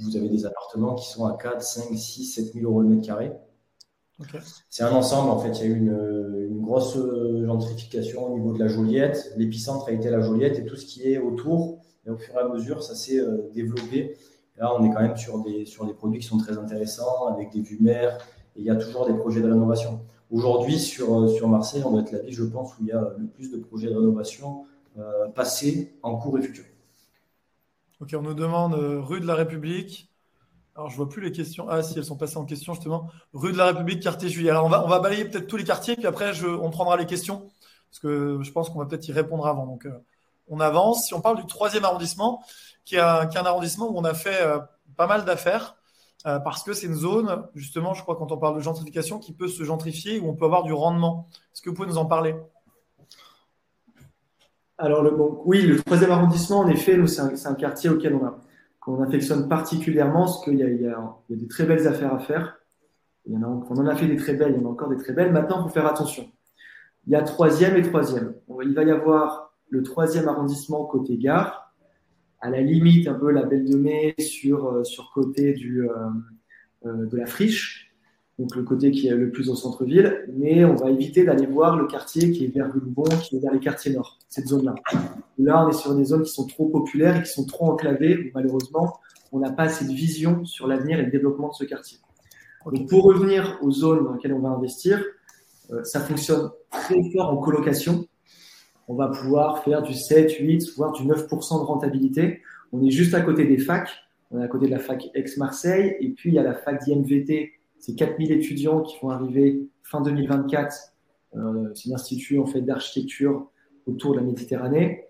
[0.00, 3.06] vous avez des appartements qui sont à 4, 5, 6, 7 000 euros le mètre
[3.06, 3.30] carré.
[4.70, 5.50] C'est un ensemble, en fait.
[5.58, 6.96] Il y a eu une, grosse
[7.44, 9.34] gentrification au niveau de la Joliette.
[9.36, 12.38] L'épicentre a été la Joliette et tout ce qui est autour Et au fur et
[12.38, 13.20] à mesure, ça s'est
[13.52, 14.16] développé.
[14.56, 17.52] Là, on est quand même sur des, sur des produits qui sont très intéressants, avec
[17.52, 18.18] des vues mer,
[18.56, 20.00] et il y a toujours des projets de rénovation.
[20.30, 23.14] Aujourd'hui, sur, sur Marseille, on doit être la ville, je pense, où il y a
[23.18, 24.64] le plus de projets de rénovation
[25.34, 26.64] passés, en cours et futurs.
[28.00, 30.13] Ok, on nous demande rue de la République,
[30.76, 31.68] alors, je vois plus les questions.
[31.68, 33.08] Ah, si elles sont passées en question, justement.
[33.32, 34.50] Rue de la République, quartier Juillet.
[34.50, 37.48] Alors, on va, balayer peut-être tous les quartiers, puis après, on prendra les questions,
[37.90, 39.66] parce que je pense qu'on va peut-être y répondre avant.
[39.66, 39.92] Donc, euh,
[40.48, 41.06] on avance.
[41.06, 42.42] Si on parle du troisième arrondissement,
[42.84, 44.58] qui est un, arrondissement où on a fait euh,
[44.96, 45.76] pas mal d'affaires,
[46.26, 49.32] euh, parce que c'est une zone, justement, je crois, quand on parle de gentrification, qui
[49.32, 51.28] peut se gentrifier, où on peut avoir du rendement.
[51.52, 52.34] Est-ce que vous pouvez nous en parler?
[54.76, 55.04] Alors,
[55.46, 58.34] oui, le troisième arrondissement, en effet, c'est un quartier auquel on a
[58.84, 62.58] qu'on affectionne particulièrement, parce qu'il y, y, a des très belles affaires à faire.
[63.30, 65.32] On en a fait des très belles, il y en a encore des très belles.
[65.32, 66.30] Maintenant, il faut faire attention.
[67.06, 68.34] Il y a troisième et troisième.
[68.62, 71.74] Il va y avoir le troisième arrondissement côté gare,
[72.40, 74.82] à la limite un peu la Belle de Mai sur, euh,
[75.14, 75.88] côté euh,
[76.84, 77.83] euh, de la friche
[78.38, 81.76] donc le côté qui est le plus au centre-ville, mais on va éviter d'aller voir
[81.76, 84.74] le quartier qui est vers Boulbon, qui est vers les quartiers nord, cette zone-là.
[85.38, 88.18] Là, on est sur des zones qui sont trop populaires et qui sont trop enclavées,
[88.18, 88.98] où malheureusement,
[89.30, 91.98] on n'a pas assez de vision sur l'avenir et le développement de ce quartier.
[92.66, 95.04] Donc, pour revenir aux zones dans lesquelles on va investir,
[95.70, 98.06] euh, ça fonctionne très fort en colocation.
[98.88, 102.40] On va pouvoir faire du 7, 8, voire du 9% de rentabilité.
[102.72, 103.90] On est juste à côté des facs.
[104.30, 105.96] On est à côté de la fac Aix-Marseille.
[106.00, 107.52] Et puis, il y a la fac d'IMVT
[107.84, 110.74] c'est 4000 étudiants qui vont arriver fin 2024.
[111.36, 113.50] Euh, c'est un institut en fait d'architecture
[113.86, 115.04] autour de la Méditerranée.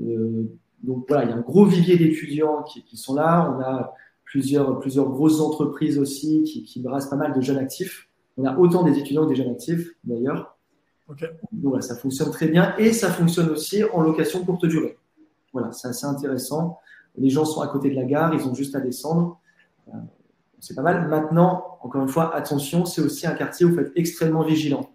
[0.00, 0.44] Euh,
[0.82, 3.54] donc voilà, il y a un gros vivier d'étudiants qui, sont là.
[3.54, 8.08] On a plusieurs, plusieurs grosses entreprises aussi qui, qui, brassent pas mal de jeunes actifs.
[8.38, 10.56] On a autant des étudiants que des jeunes actifs d'ailleurs.
[11.06, 14.96] Donc voilà, ça fonctionne très bien et ça fonctionne aussi en location courte durée.
[15.52, 16.78] Voilà, c'est assez intéressant.
[17.18, 19.38] Les gens sont à côté de la gare, ils ont juste à descendre.
[19.88, 19.98] Euh,
[20.60, 21.08] c'est pas mal.
[21.08, 24.90] Maintenant, encore une fois, attention, c'est aussi un quartier où il faut être extrêmement vigilant.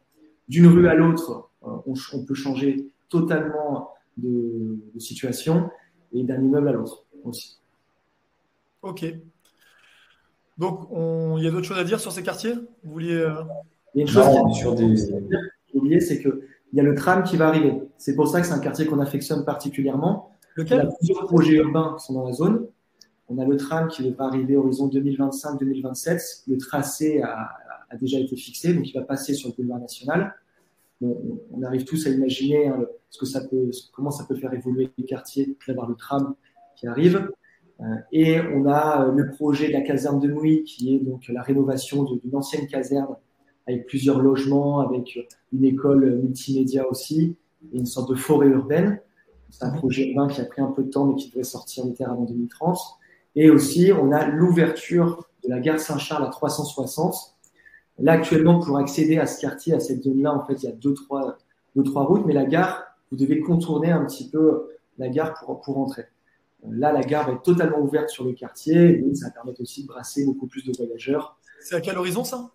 [0.47, 5.69] D'une rue à l'autre, euh, on, peut changer totalement de, situation
[6.13, 7.59] et d'un immeuble à l'autre aussi.
[8.81, 9.05] Ok.
[10.57, 10.87] Donc,
[11.37, 12.53] il y a d'autres choses à dire sur ces quartiers?
[12.83, 13.15] Vous vouliez.
[13.15, 13.41] Euh,
[13.93, 15.13] il y a une chose sur des...
[15.73, 16.41] oublié, c'est qu'il
[16.73, 17.81] y a le tram qui va arriver.
[17.97, 20.31] C'est pour ça que c'est un quartier qu'on affectionne particulièrement.
[20.55, 20.77] Lequel?
[20.77, 22.67] Il y a plusieurs projets urbains qui sont dans la zone.
[23.29, 26.43] On a le tram qui va arriver horizon 2025-2027.
[26.47, 27.49] Le tracé a,
[27.99, 30.35] déjà été fixé, donc il va passer sur le boulevard national.
[31.01, 34.91] on arrive tous à imaginer hein, ce que ça peut, comment ça peut faire évoluer
[34.97, 36.35] les quartiers d'avoir le tram
[36.75, 37.29] qui arrive.
[37.81, 41.27] Euh, et on a euh, le projet de la caserne de nuit, qui est donc
[41.27, 43.15] la rénovation d'une ancienne caserne
[43.67, 45.19] avec plusieurs logements, avec
[45.51, 47.35] une école multimédia aussi,
[47.73, 48.99] et une sorte de forêt urbaine.
[49.49, 51.85] C'est un projet urbain qui a pris un peu de temps, mais qui devrait sortir
[51.85, 52.77] des terres avant 2030.
[53.35, 57.35] Et aussi, on a l'ouverture de la gare Saint-Charles à 360.
[57.99, 60.71] Là, actuellement, pour accéder à ce quartier, à cette zone-là, en fait, il y a
[60.71, 61.37] deux, trois,
[61.75, 65.61] deux, trois routes, mais la gare, vous devez contourner un petit peu la gare pour,
[65.61, 66.05] pour entrer.
[66.69, 69.83] Là, la gare va être totalement ouverte sur le quartier, et ça va permettre aussi
[69.83, 71.37] de brasser beaucoup plus de voyageurs.
[71.59, 72.51] C'est à quel horizon ça?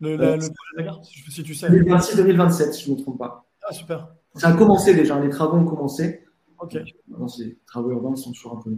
[0.00, 1.68] Le, projet de la gare Si tu sais.
[1.70, 3.44] 2026 2027, si je ne me trompe pas.
[3.68, 4.08] Ah, super.
[4.34, 6.24] Ça a commencé déjà, les travaux ont commencé.
[6.58, 6.76] Ok.
[7.08, 8.70] Maintenant, ces travaux urbains sont toujours un peu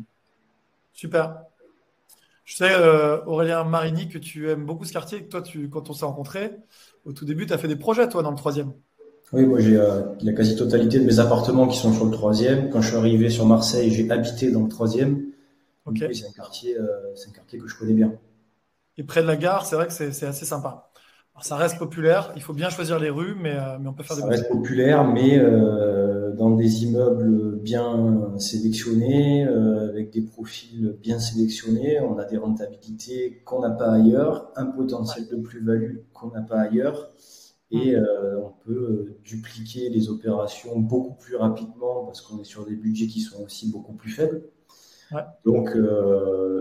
[0.97, 1.43] Super.
[2.47, 5.23] Je sais, euh, Aurélien Marini, que tu aimes beaucoup ce quartier.
[5.25, 6.53] Que toi, tu, quand on s'est rencontrés,
[7.05, 8.73] au tout début, tu as fait des projets, toi, dans le troisième.
[9.33, 12.71] Oui, moi, j'ai euh, la quasi-totalité de mes appartements qui sont sur le troisième.
[12.71, 15.27] Quand je suis arrivé sur Marseille, j'ai habité dans le troisième.
[15.85, 15.99] Ok.
[15.99, 18.15] c'est un, quartier, euh, un quartier que je connais bien.
[18.97, 20.91] Et près de la gare, c'est vrai que c'est assez sympa.
[21.35, 22.33] Alors, ça reste populaire.
[22.37, 24.23] Il faut bien choisir les rues, mais, mais on peut faire des.
[24.23, 25.39] Ça reste populaire, mais
[26.37, 32.01] dans des immeubles bien sélectionnés, euh, avec des profils bien sélectionnés.
[32.01, 36.61] On a des rentabilités qu'on n'a pas ailleurs, un potentiel de plus-value qu'on n'a pas
[36.61, 37.11] ailleurs.
[37.71, 37.97] Et mm.
[37.97, 42.77] euh, on peut euh, dupliquer les opérations beaucoup plus rapidement parce qu'on est sur des
[42.77, 44.43] budgets qui sont aussi beaucoup plus faibles.
[45.45, 45.71] Donc,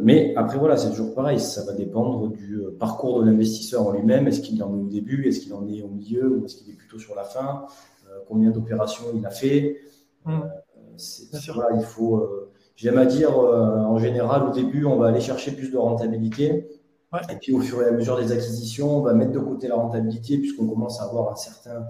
[0.04, 1.40] mais après voilà, c'est toujours pareil.
[1.40, 4.28] Ça va dépendre du parcours de l'investisseur en lui-même.
[4.28, 5.28] Est-ce qu'il en est au début?
[5.28, 6.28] Est-ce qu'il en est au milieu?
[6.30, 7.66] Ou est-ce qu'il est plutôt sur la fin?
[8.28, 9.78] Combien d'opérations il a fait.
[10.26, 10.42] Mmh.
[11.34, 12.18] Euh, il faut.
[12.18, 15.78] Euh, j'aime à dire, euh, en général, au début, on va aller chercher plus de
[15.78, 16.70] rentabilité.
[17.32, 19.76] Et puis, au fur et à mesure des acquisitions, on va mettre de côté la
[19.76, 21.86] rentabilité puisqu'on commence à avoir un certain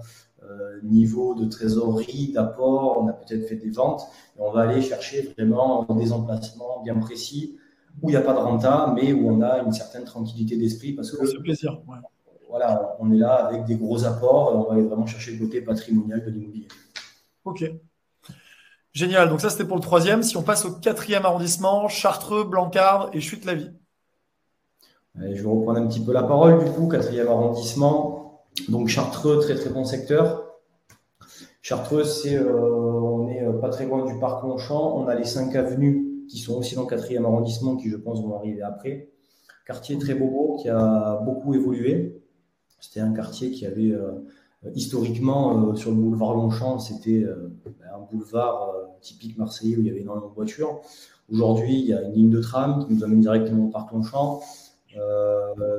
[0.84, 3.02] niveau de trésorerie, d'apport.
[3.02, 4.02] On a peut-être fait des ventes.
[4.38, 7.56] Et on va aller chercher vraiment des emplacements bien précis
[8.02, 10.92] où il n'y a pas de renta, mais où on a une certaine tranquillité d'esprit
[10.92, 11.40] parce que.
[11.40, 11.80] Plaisir
[12.48, 15.60] voilà, on est là avec des gros apports on va aller vraiment chercher le côté
[15.60, 16.68] patrimonial de l'immobilier.
[17.44, 17.64] Ok.
[18.92, 19.28] Génial.
[19.28, 20.22] Donc ça, c'était pour le troisième.
[20.22, 23.70] Si on passe au quatrième arrondissement, Chartreux, Blancarde et Chute-la-Vie.
[25.14, 26.88] Je vais reprendre un petit peu la parole du coup.
[26.88, 28.46] Quatrième arrondissement.
[28.68, 30.44] Donc Chartreux, très très bon secteur.
[31.60, 34.96] Chartreux, c'est, euh, on est pas très loin du parc Longchamp.
[34.96, 38.22] On a les cinq avenues qui sont aussi dans le quatrième arrondissement, qui je pense
[38.22, 39.10] vont arriver après.
[39.66, 42.15] Quartier très beau, qui a beaucoup évolué.
[42.80, 43.92] C'était un quartier qui avait
[44.64, 47.50] euh, historiquement euh, sur le boulevard Longchamp, c'était euh,
[47.94, 50.80] un boulevard typique marseillais où il y avait énormément de voitures.
[51.30, 54.40] Aujourd'hui, il y a une ligne de tram qui nous amène directement au parc Longchamp.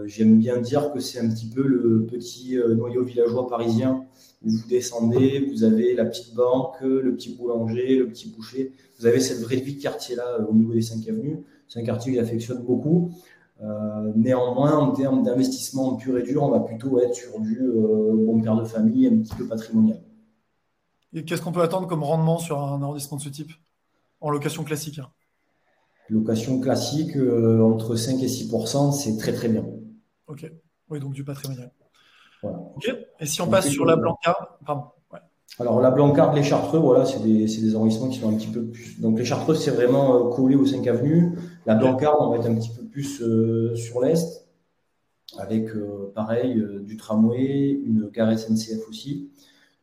[0.05, 4.05] J'aime bien dire que c'est un petit peu le petit noyau villageois parisien
[4.45, 8.73] où vous descendez, vous avez la petite banque, le petit boulanger, le petit boucher.
[8.99, 11.43] Vous avez cette vraie vie de quartier-là au niveau des 5 avenues.
[11.67, 13.11] C'est un quartier que j'affectionne beaucoup.
[13.63, 18.13] Euh, néanmoins, en termes d'investissement pur et dur, on va plutôt être sur du euh,
[18.15, 19.99] bon père de famille, un petit peu patrimonial.
[21.13, 23.51] Et qu'est-ce qu'on peut attendre comme rendement sur un arrondissement de ce type?
[24.21, 25.09] En location classique hein
[26.09, 29.65] Location classique, euh, entre 5 et 6% c'est très très bien.
[30.27, 30.49] Ok,
[30.89, 31.71] oui, donc du patrimonial.
[32.43, 34.83] Ok, et si on passe sur la Blancarde, pardon.
[35.59, 38.67] Alors la Blancarde, les Chartreux, voilà, c'est des, des, arrondissements qui sont un petit peu
[38.67, 39.01] plus.
[39.01, 41.35] Donc les Chartreux, c'est vraiment collé aux 5 avenues.
[41.65, 44.47] La Blancarde, on va être un petit peu plus euh, sur l'est,
[45.37, 49.29] avec euh, pareil euh, du tramway, une gare SNCF aussi.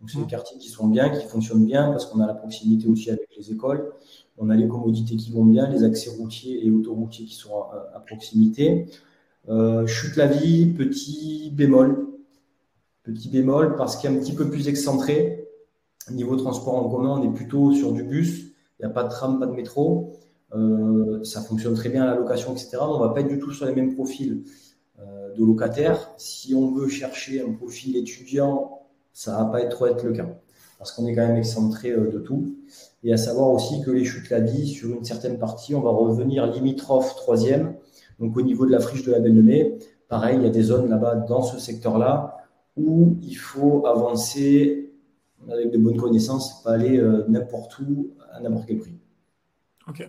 [0.00, 0.26] Donc c'est des mmh.
[0.26, 3.52] quartiers qui sont bien, qui fonctionnent bien parce qu'on a la proximité aussi avec les
[3.52, 3.92] écoles.
[4.36, 7.54] On a les commodités qui vont bien, les accès routiers et autoroutiers qui sont
[7.94, 8.86] à, proximité.
[9.86, 12.08] chute la vie, petit bémol.
[13.04, 15.48] Petit bémol parce qu'il est un petit peu plus excentré.
[16.10, 18.40] Niveau transport en commun, on est plutôt sur du bus.
[18.80, 20.18] Il n'y a pas de tram, pas de métro.
[20.54, 22.78] Euh, ça fonctionne très bien à la location, etc.
[22.80, 24.44] on ne va pas être du tout sur les mêmes profils
[25.00, 26.12] euh, de locataires.
[26.16, 30.12] Si on veut chercher un profil étudiant, ça ne va pas être, trop être le
[30.12, 30.28] cas.
[30.78, 32.54] Parce qu'on est quand même excentré euh, de tout.
[33.02, 36.46] Et à savoir aussi que les chutes vie, sur une certaine partie, on va revenir
[36.46, 37.74] limitrophe troisième.
[38.20, 40.50] Donc au niveau de la friche de la Belle de Mai, pareil, il y a
[40.50, 42.36] des zones là-bas dans ce secteur-là
[42.76, 44.92] où il faut avancer
[45.50, 48.98] avec de bonnes connaissances, pas aller n'importe où à n'importe quel prix.
[49.88, 50.08] Ok.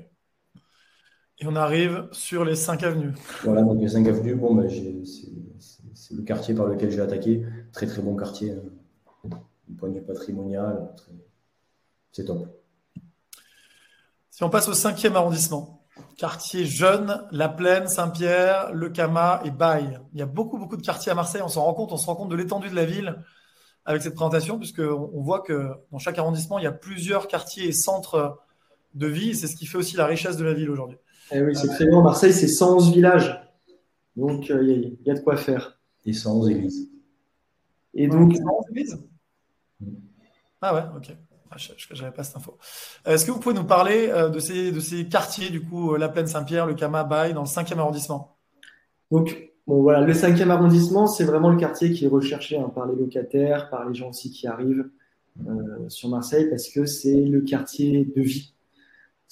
[1.39, 3.13] Et on arrive sur les cinq avenues.
[3.43, 7.45] Voilà, donc les cinq avenues, bon, ben, c'est le quartier par lequel j'ai attaqué.
[7.74, 9.30] Très très bon quartier, hein.
[9.67, 10.93] du point de vue patrimonial.
[12.12, 12.48] C'est top.
[14.30, 15.86] Si on passe au cinquième arrondissement,
[16.17, 20.00] quartier jeune, La Plaine, Saint-Pierre, Le Cama et Baille.
[20.13, 21.41] Il y a beaucoup beaucoup de quartiers à Marseille.
[21.41, 23.21] On s'en rend compte, on se rend compte de l'étendue de la ville
[23.84, 27.67] avec cette présentation, puisqu'on on voit que dans chaque arrondissement, il y a plusieurs quartiers
[27.67, 28.39] et centres
[28.93, 29.36] de vie.
[29.36, 30.98] C'est ce qui fait aussi la richesse de la ville aujourd'hui.
[31.31, 32.01] Eh oui, c'est très grand.
[32.01, 33.41] Marseille, c'est 111 villages.
[34.15, 35.79] Donc, euh, il y, a de quoi faire.
[36.05, 36.89] Et 111 églises.
[37.93, 38.35] Et donc.
[38.35, 39.03] 111 églises
[40.61, 41.15] Ah ouais, ok.
[41.51, 42.57] Ah, je n'avais pas cette info.
[43.07, 45.95] Euh, est-ce que vous pouvez nous parler euh, de, ces, de ces quartiers, du coup,
[45.95, 48.38] La Plaine Saint-Pierre, le Cama, Baye, dans le 5e arrondissement?
[49.11, 52.88] Donc, bon, voilà, le 5e arrondissement, c'est vraiment le quartier qui est recherché hein, par
[52.88, 54.89] les locataires, par les gens aussi qui arrivent
[55.89, 58.55] sur Marseille, parce que c'est le quartier de vie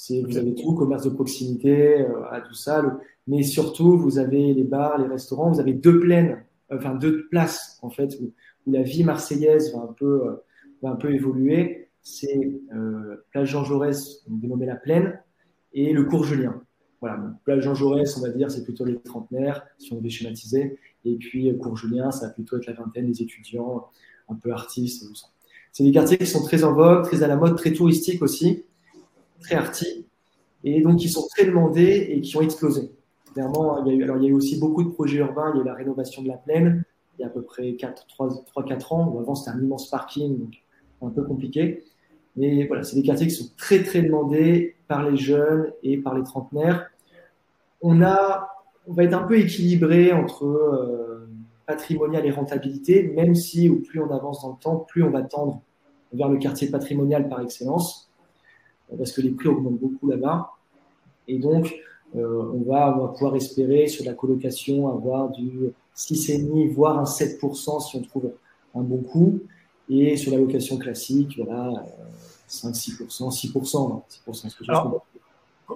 [0.09, 2.99] vous avez tout, commerce de proximité, euh, à tout ça.
[3.27, 5.51] mais surtout, vous avez les bars, les restaurants.
[5.51, 8.31] Vous avez deux plaines, enfin deux places en fait où,
[8.65, 10.35] la vie marseillaise va un peu, euh,
[10.81, 11.89] va un peu évoluer.
[12.01, 15.19] C'est euh, Plage Jean Jaurès, on la plaine,
[15.73, 16.61] et le cours Julien.
[17.01, 20.79] Voilà, Plage Jean Jaurès, on va dire, c'est plutôt les trentenaires, si on devait schématiser.
[21.03, 23.87] Et puis cours Julien, ça va plutôt être la vingtaine des étudiants,
[24.29, 25.27] un peu artistes, tout ça.
[25.73, 28.63] C'est des quartiers qui sont très en vogue, très à la mode, très touristiques aussi
[29.43, 30.07] très arty,
[30.63, 32.91] et donc qui sont très demandés et qui ont explosé.
[33.33, 35.51] Clairement, il y a eu, alors il y a eu aussi beaucoup de projets urbains,
[35.53, 36.83] il y a eu la rénovation de la plaine,
[37.17, 40.53] il y a à peu près 3-4 ans, où avant c'était un immense parking, donc
[41.01, 41.83] un peu compliqué.
[42.35, 46.15] Mais voilà, c'est des quartiers qui sont très très demandés par les jeunes et par
[46.17, 46.89] les trentenaires.
[47.81, 48.49] On, a,
[48.87, 51.27] on va être un peu équilibré entre euh,
[51.67, 55.21] patrimonial et rentabilité, même si au plus on avance dans le temps, plus on va
[55.21, 55.61] tendre
[56.13, 58.09] vers le quartier patrimonial par excellence
[58.97, 60.51] parce que les prix augmentent beaucoup là-bas.
[61.27, 61.73] Et donc,
[62.15, 67.03] euh, on, va, on, va, pouvoir espérer sur la colocation avoir du 6,5, voire un
[67.03, 68.31] 7% si on trouve
[68.75, 69.39] un bon coup.
[69.89, 71.85] Et sur la location classique, voilà,
[72.47, 74.03] 5, 6%, 6%.
[74.31, 75.01] 6%,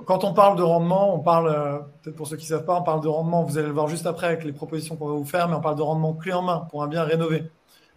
[0.05, 2.79] quand on parle de rendement, on parle, euh, peut-être pour ceux qui ne savent pas,
[2.79, 5.13] on parle de rendement, vous allez le voir juste après avec les propositions qu'on va
[5.13, 7.43] vous faire, mais on parle de rendement clé en main pour un bien rénové.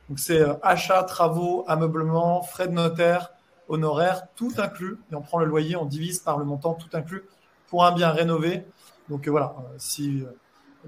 [0.09, 3.33] Donc c'est euh, achat, travaux, ameublement, frais de notaire,
[3.71, 4.99] honoraires, tout inclus.
[5.11, 7.25] Et on prend le loyer, on divise par le montant tout inclus
[7.69, 8.65] pour un bien rénové.
[9.09, 10.27] Donc euh, voilà, euh, si euh,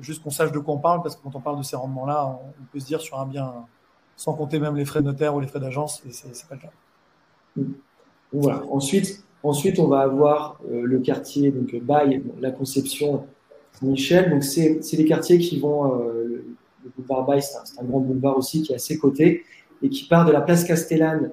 [0.00, 2.26] juste qu'on sache de quoi on parle, parce que quand on parle de ces rendements-là,
[2.26, 3.52] on, peut se dire sur un bien,
[4.16, 6.60] sans compter même les frais de notaire ou les frais d'agence, et c'est pas le
[6.60, 7.68] cas.
[8.32, 8.62] voilà.
[8.70, 13.26] Ensuite, ensuite, on va avoir le quartier donc Bail, la conception
[13.82, 14.30] Michel.
[14.30, 15.94] Donc, c'est des quartiers qui vont.
[15.94, 16.44] le,
[16.96, 19.44] boulevard Bail, c'est un, grand boulevard aussi qui est à ses côtés
[19.82, 21.32] et qui part de la place Castellane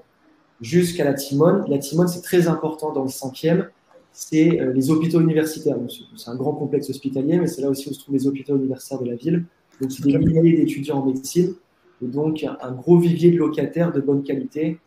[0.61, 1.65] jusqu'à la Timone.
[1.67, 3.69] La Timone, c'est très important dans le cinquième.
[4.11, 5.77] C'est euh, les hôpitaux universitaires.
[6.15, 9.01] C'est un grand complexe hospitalier, mais c'est là aussi où se trouvent les hôpitaux universitaires
[9.01, 9.45] de la ville.
[9.79, 11.55] Donc, c'est des milliers d'étudiants en médecine
[12.01, 14.79] et donc un gros vivier de locataires de bonne qualité.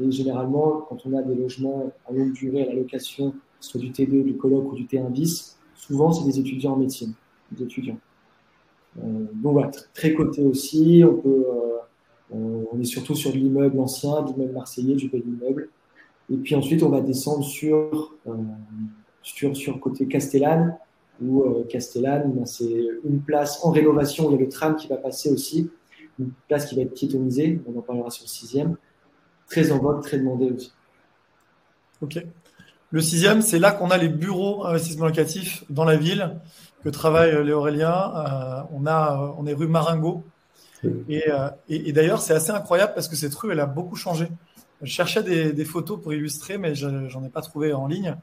[0.00, 3.90] Et généralement, quand on a des logements à longue durée à la location, soit du
[3.90, 7.12] T2, du colloque ou du T1 bis, souvent c'est des étudiants en médecine,
[7.52, 7.98] des étudiants.
[8.98, 9.02] Euh,
[9.34, 11.02] donc voilà, très coté aussi.
[11.06, 11.69] On peut euh,
[12.32, 15.68] on est surtout sur l'immeuble ancien, l'immeuble marseillais, du bel immeuble.
[16.30, 20.76] Et puis ensuite, on va descendre sur, euh, sur, côté Castellane,
[21.20, 24.86] où euh, Castellane, ben, c'est une place en rénovation, il y a le tram qui
[24.86, 25.70] va passer aussi,
[26.18, 28.76] une place qui va être piétonisée, on en parlera sur le sixième,
[29.48, 30.72] très en vogue, très demandé aussi.
[32.00, 32.24] Ok.
[32.92, 36.36] Le sixième, c'est là qu'on a les bureaux investissement locatif dans la ville
[36.82, 37.92] que travaille Léo Aurélien.
[37.92, 40.24] Euh, on, on est rue Maringo,
[40.84, 44.28] euh, et, d'ailleurs, c'est assez incroyable parce que cette rue, elle a beaucoup changé.
[44.82, 48.16] Je cherchais des, photos pour illustrer, mais j'en ai pas trouvé en ligne.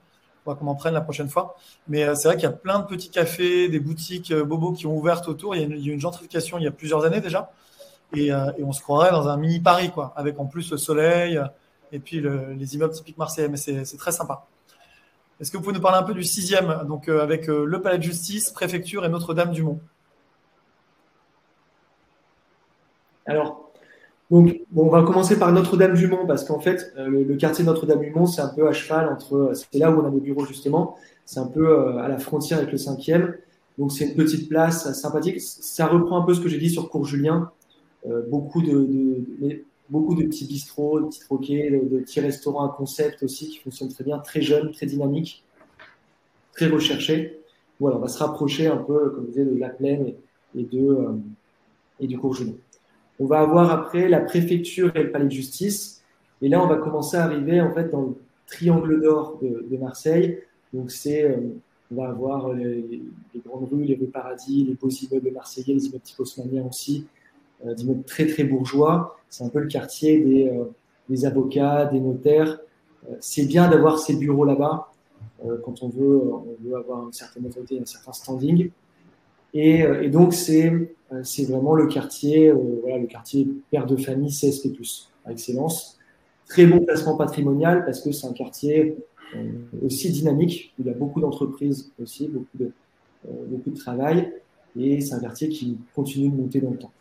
[0.46, 1.58] On qu'on en prenne la prochaine fois.
[1.90, 4.72] Mais euh, c'est vrai qu'il y a plein de petits cafés, des boutiques euh, bobos
[4.72, 5.56] qui ont ouvert autour.
[5.56, 7.52] Il y, a une, une, gentrification il y a plusieurs années déjà.
[8.16, 11.38] Et, on se croirait dans un mini Paris, quoi, avec en plus le soleil
[11.92, 13.50] et puis les immeubles typiques marseillais.
[13.50, 14.48] Mais c'est très sympa.
[15.42, 18.04] Est-ce que vous pouvez nous parler un peu du sixième, donc avec le Palais de
[18.04, 19.82] Justice, Préfecture et Notre-Dame-du-Mont
[23.28, 23.68] Alors,
[24.30, 28.50] donc, on va commencer par Notre-Dame-du-Mont parce qu'en fait, euh, le, quartier Notre-Dame-du-Mont, c'est un
[28.50, 29.36] peu à cheval entre.
[29.36, 30.98] Euh, c'est là où on a nos bureaux justement.
[31.26, 33.36] C'est un peu euh, à la frontière avec le cinquième.
[33.78, 35.40] Donc, c'est une petite place sympathique.
[35.40, 37.52] Ça reprend un peu ce que j'ai dit sur Cours Julien.
[38.30, 38.88] beaucoup de,
[39.90, 43.94] beaucoup de petits bistrots, de petits troquets, de, petits restaurants à concept aussi qui fonctionnent
[43.94, 45.44] très bien, très jeunes, très dynamiques,
[46.54, 47.40] très recherchés.
[47.80, 50.14] Voilà, on va se rapprocher un peu, comme je disais, de la plaine
[50.56, 50.98] et, de,
[52.00, 52.56] et du Cours Julien.
[53.20, 56.04] On va avoir après la préfecture et le palais de justice.
[56.42, 60.40] Et là, on va commencer à arriver en fait dans le triangle d'or de, Marseille.
[60.74, 61.38] Donc, c'est, euh,
[61.92, 63.02] on va avoir les,
[63.46, 67.08] grandes rues, les rues Paradis, les beaux immeubles marseillais, les immeubles type haussmanniens aussi,
[67.66, 69.18] euh, des immeubles très très bourgeois.
[69.30, 70.66] C'est un peu le quartier des, euh,
[71.10, 72.60] des avocats, des notaires.
[73.20, 74.92] c'est bien d'avoir ces bureaux là-bas
[75.64, 78.72] quand on veut, on veut avoir une certaine autorité, un certain standing.
[79.54, 80.72] Et, et donc, c'est
[81.14, 84.70] euh, c'est vraiment le quartier, euh, voilà, le quartier père de famille CSP+,
[85.24, 85.98] par excellence.
[86.48, 88.98] Très bon placement patrimonial parce que c'est un quartier
[89.36, 89.52] euh,
[89.86, 92.72] aussi dynamique, où il y a beaucoup d'entreprises aussi, beaucoup de,
[93.76, 94.32] travail,
[94.80, 96.92] et c'est un quartier qui continue de monter dans le temps.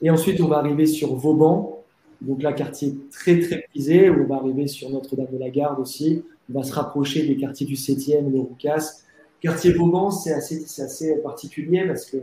[0.00, 1.82] Et ensuite, on va arriver sur Vauban,
[2.22, 6.62] donc là, quartier très très prisé, où on va arriver sur Notre-Dame-de-la-Garde aussi, on va
[6.62, 9.02] se rapprocher des quartiers du 7e, de Roucas.
[9.40, 12.18] Quartier Vauban, c'est assez, assez particulier parce que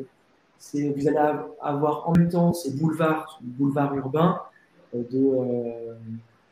[0.74, 4.42] vous allez avoir en même temps ces boulevards, boulevards urbains
[4.96, 5.96] euh, euh,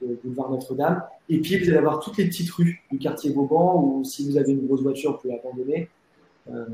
[0.02, 3.84] de, boulevard Notre-Dame, et puis vous allez avoir toutes les petites rues du quartier Vauban,
[3.84, 5.90] où si vous avez une grosse voiture, vous pouvez l'abandonner.
[6.52, 6.66] Euh,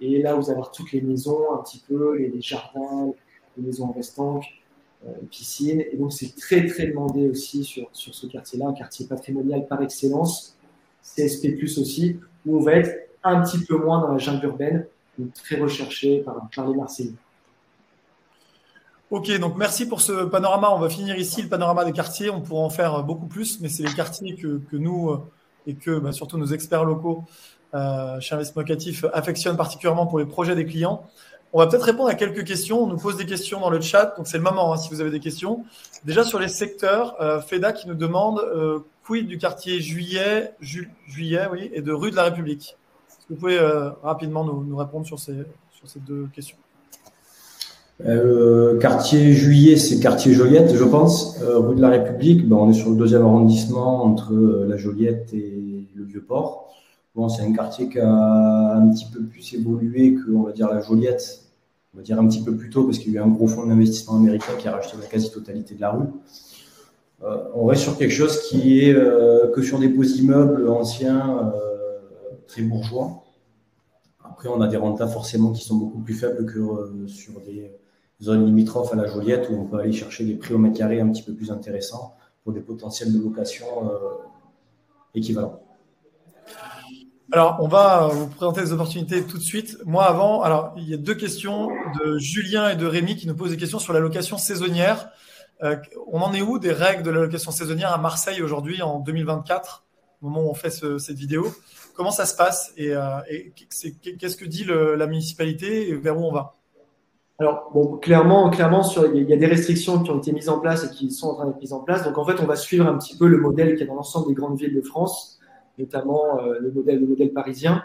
[0.00, 3.12] et là, vous allez avoir toutes les maisons, un petit peu, les, jardins,
[3.56, 4.44] les maisons en restanque,
[5.04, 5.80] les piscines.
[5.80, 9.82] Et donc, c'est très, très demandé aussi sur, sur ce quartier-là, un quartier patrimonial par
[9.82, 10.56] excellence,
[11.02, 14.86] CSP, aussi, où on va être un petit peu moins dans la jungle urbaine,
[15.34, 17.14] très recherché par, les Marseillais.
[19.10, 20.70] Ok, donc merci pour ce panorama.
[20.70, 22.28] On va finir ici le panorama des quartiers.
[22.28, 25.22] On pourra en faire beaucoup plus, mais c'est les quartiers que, nous euh,
[25.66, 27.24] et que bah, surtout nos experts locaux
[27.74, 31.06] euh, chez Investissement Locatif affectionnent particulièrement pour les projets des clients.
[31.54, 32.82] On va peut-être répondre à quelques questions.
[32.82, 35.00] On nous pose des questions dans le chat, donc c'est le moment hein, si vous
[35.00, 35.64] avez des questions.
[36.04, 38.42] Déjà sur les secteurs, euh, FEDA qui nous demande
[39.04, 42.76] quid du quartier Juillet, Juillet oui, et de rue de la République?
[43.28, 45.34] Vous pouvez euh, rapidement nous, répondre sur ces,
[45.70, 46.56] sur ces deux questions?
[48.06, 51.38] Euh, quartier Juillet, c'est quartier Joliette, je pense.
[51.42, 55.34] Euh, rue de la République, ben, on est sur le deuxième arrondissement entre la Joliette
[55.34, 56.72] et le Vieux-Port.
[57.14, 60.68] Bon, c'est un quartier qui a un petit peu plus évolué que, on va dire,
[60.68, 61.42] la Joliette.
[61.92, 63.46] On va dire un petit peu plus tôt parce qu'il y a eu un gros
[63.46, 66.06] fonds d'investissement américain qui a racheté la quasi-totalité de la rue.
[67.54, 71.52] on reste sur quelque chose qui est que sur des beaux immeubles anciens
[72.48, 73.22] très bourgeois.
[74.38, 77.76] Après, on a des rentas forcément qui sont beaucoup plus faibles que euh, sur des
[78.22, 81.00] zones limitrophes à la Joliette où on peut aller chercher des prix au mètre carré
[81.00, 82.14] un petit peu plus intéressants
[82.44, 83.98] pour des potentiels de location euh,
[85.12, 85.60] équivalents.
[87.32, 89.76] Alors, on va vous présenter les opportunités tout de suite.
[89.84, 91.70] Moi, avant, alors, il y a deux questions
[92.00, 95.10] de Julien et de Rémi qui nous posent des questions sur la location saisonnière.
[95.60, 99.84] on en est où des règles de la location saisonnière à Marseille aujourd'hui en 2024,
[100.22, 101.52] au moment où on fait cette vidéo?
[101.98, 102.92] Comment ça se passe et,
[104.20, 106.54] qu'est-ce que dit la municipalité et vers où on va?
[107.40, 110.84] Alors, bon, clairement, clairement, il y a des restrictions qui ont été mises en place
[110.84, 112.04] et qui sont en train d'être mises en place.
[112.04, 114.28] Donc, en fait, on va suivre un petit peu le modèle qui est dans l'ensemble
[114.28, 115.40] des grandes villes de France,
[115.76, 117.82] notamment euh, le, modèle, le modèle parisien.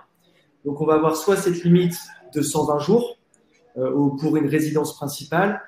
[0.63, 1.97] Donc, on va avoir soit cette limite
[2.35, 3.17] de 120 jours
[3.77, 5.59] euh, pour une résidence principale,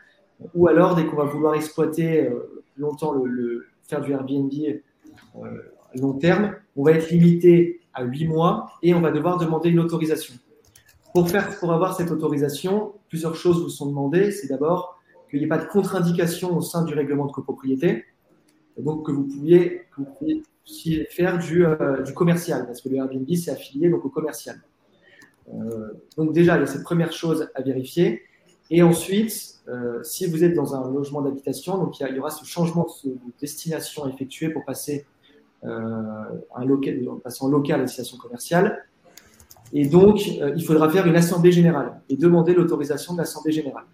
[0.53, 4.51] ou alors, dès qu'on va vouloir exploiter euh, longtemps, le, faire du Airbnb
[5.37, 9.37] euh, à long terme, on va être limité à 8 mois et on va devoir
[9.37, 10.35] demander une autorisation.
[11.13, 14.31] Pour, faire, pour avoir cette autorisation, plusieurs choses vous sont demandées.
[14.31, 18.05] C'est d'abord qu'il n'y ait pas de contre-indication au sein du règlement de copropriété,
[18.77, 19.83] donc que vous pouviez,
[20.63, 24.61] puissiez faire du, euh, du, commercial, parce que le Airbnb, c'est affilié donc, au commercial.
[25.53, 28.23] Euh, donc déjà, il y a cette première chose à vérifier.
[28.71, 32.43] Et ensuite, euh, si vous êtes dans un logement d'habitation, donc il y, aura ce
[32.45, 35.05] changement de destination effectué pour passer,
[35.65, 37.01] un local,
[37.39, 38.83] en local à destination commerciale.
[39.73, 43.85] Et donc, euh, il faudra faire une assemblée générale et demander l'autorisation de l'assemblée générale.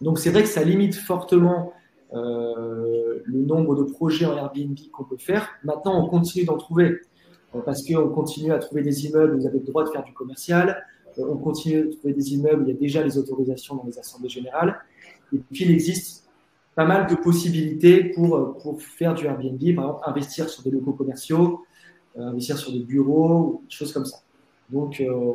[0.00, 1.72] Donc, c'est vrai que ça limite fortement
[2.12, 5.48] euh, le nombre de projets en Airbnb qu'on peut faire.
[5.64, 7.00] Maintenant, on continue d'en trouver
[7.54, 10.04] euh, parce qu'on continue à trouver des immeubles où vous avez le droit de faire
[10.04, 10.84] du commercial.
[11.18, 13.84] Euh, on continue de trouver des immeubles où il y a déjà les autorisations dans
[13.84, 14.78] les assemblées générales.
[15.32, 16.23] Et puis, il existe
[16.74, 20.92] pas mal de possibilités pour, pour faire du Airbnb, par exemple, investir sur des locaux
[20.92, 21.64] commerciaux,
[22.16, 24.18] investir sur des bureaux, des choses comme ça.
[24.70, 25.32] Donc, euh,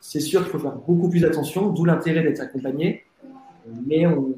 [0.00, 3.04] c'est sûr qu'il faut faire beaucoup plus attention, d'où l'intérêt d'être accompagné.
[3.86, 4.34] Mais on,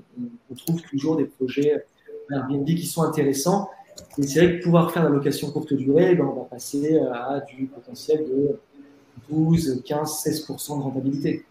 [0.57, 1.85] trouve toujours des projets
[2.31, 3.71] Airbnb qui sont intéressants.
[4.19, 7.41] Et c'est vrai que pouvoir faire la location courte durée, ben, on va passer à
[7.41, 8.59] du potentiel de
[9.31, 11.45] 12, 15, 16% de rentabilité.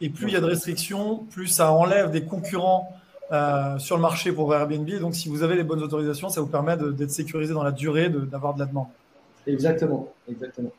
[0.00, 2.88] Et plus il y a de restrictions, plus ça enlève des concurrents
[3.32, 4.88] euh, sur le marché pour Airbnb.
[5.00, 8.08] Donc, si vous avez les bonnes autorisations, ça vous permet d'être sécurisé dans la durée,
[8.08, 8.88] d'avoir de, de la demande.
[9.46, 10.70] Exactement, exactement.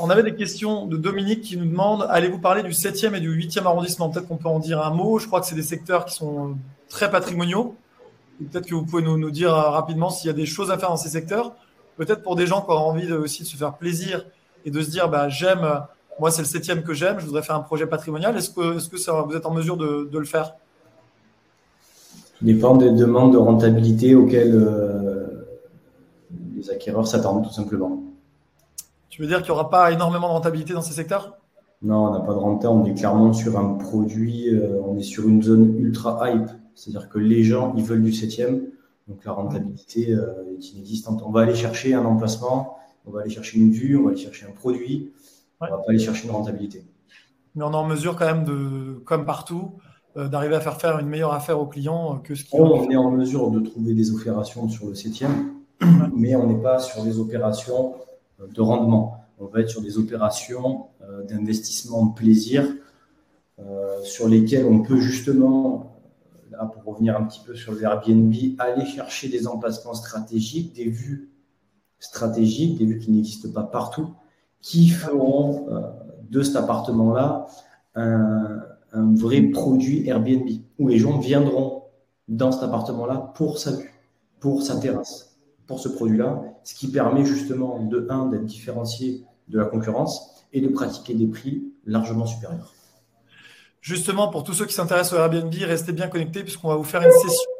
[0.00, 3.36] On avait des questions de Dominique qui nous demande allez-vous parler du 7e et du
[3.36, 4.10] 8e arrondissement?
[4.10, 5.18] Peut-être qu'on peut en dire un mot.
[5.18, 6.56] Je crois que c'est des secteurs qui sont
[6.88, 7.74] très patrimoniaux.
[8.38, 10.90] Peut-être que vous pouvez nous, dire euh, rapidement s'il y a des choses à faire
[10.90, 11.52] dans ces secteurs.
[11.96, 14.24] Peut-être pour des gens qui auront envie aussi de se faire plaisir
[14.64, 15.66] et de se dire bah, j'aime,
[16.20, 18.36] moi c'est le 7e que j'aime, je voudrais faire un projet patrimonial.
[18.36, 20.54] Est-ce que, est que ça, vous êtes en mesure de, le faire?
[22.38, 25.48] Ça dépend des demandes de rentabilité auxquelles euh,
[26.54, 28.04] les acquéreurs s'attendent tout simplement.
[29.08, 31.36] Tu veux dire qu'il n'y aura pas énormément de rentabilité dans ces secteurs?
[31.82, 32.68] Non, on n'a pas de rentabilité.
[32.68, 36.48] On est clairement sur un produit, euh, on est sur une zone ultra hype.
[36.76, 38.66] C'est-à-dire que les gens, ils veulent du septième.
[39.08, 41.22] Donc la rentabilité euh, est inexistante.
[41.26, 44.20] On va aller chercher un emplacement, on va aller chercher une vue, on va aller
[44.20, 45.10] chercher un produit.
[45.60, 46.84] On ne va pas aller chercher une rentabilité.
[47.56, 49.72] Mais on est en mesure quand même, de, comme partout,
[50.26, 52.50] d'arriver à faire faire une meilleure affaire aux clients que ce qui.
[52.54, 55.52] On est en mesure de trouver des opérations sur le septième,
[56.14, 57.94] mais on n'est pas sur des opérations
[58.40, 59.18] de rendement.
[59.38, 62.64] On va être sur des opérations euh, d'investissement de plaisir
[63.60, 66.00] euh, sur lesquelles on peut justement,
[66.50, 70.88] là pour revenir un petit peu sur le Airbnb, aller chercher des emplacements stratégiques, des
[70.88, 71.30] vues
[71.98, 74.10] stratégiques, des vues qui n'existent pas partout,
[74.60, 75.80] qui feront euh,
[76.30, 77.46] de cet appartement-là
[77.94, 78.60] un,
[78.92, 81.84] un, vrai produit Airbnb, où les gens viendront
[82.28, 83.94] dans cet appartement-là pour sa vue,
[84.40, 85.28] pour sa terrasse
[85.68, 90.60] pour ce produit-là, ce qui permet justement de un d'être différencié de la concurrence et
[90.60, 92.72] de pratiquer des prix largement supérieurs.
[93.80, 97.02] Justement, pour tous ceux qui s'intéressent au Airbnb, restez bien connectés puisqu'on va vous faire
[97.02, 97.50] une session.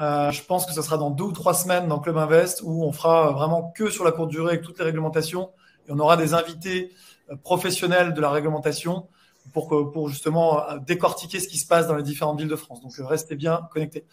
[0.00, 2.82] Euh, je pense que ce sera dans deux ou trois semaines dans Club Invest où
[2.82, 5.50] on fera vraiment que sur la courte durée avec toutes les réglementations
[5.86, 6.90] et on aura des invités
[7.30, 9.06] euh, professionnels de la réglementation
[9.52, 12.80] pour, justement euh, décortiquer ce qui se passe dans les différentes villes de France.
[12.80, 14.04] Donc restez bien connectés.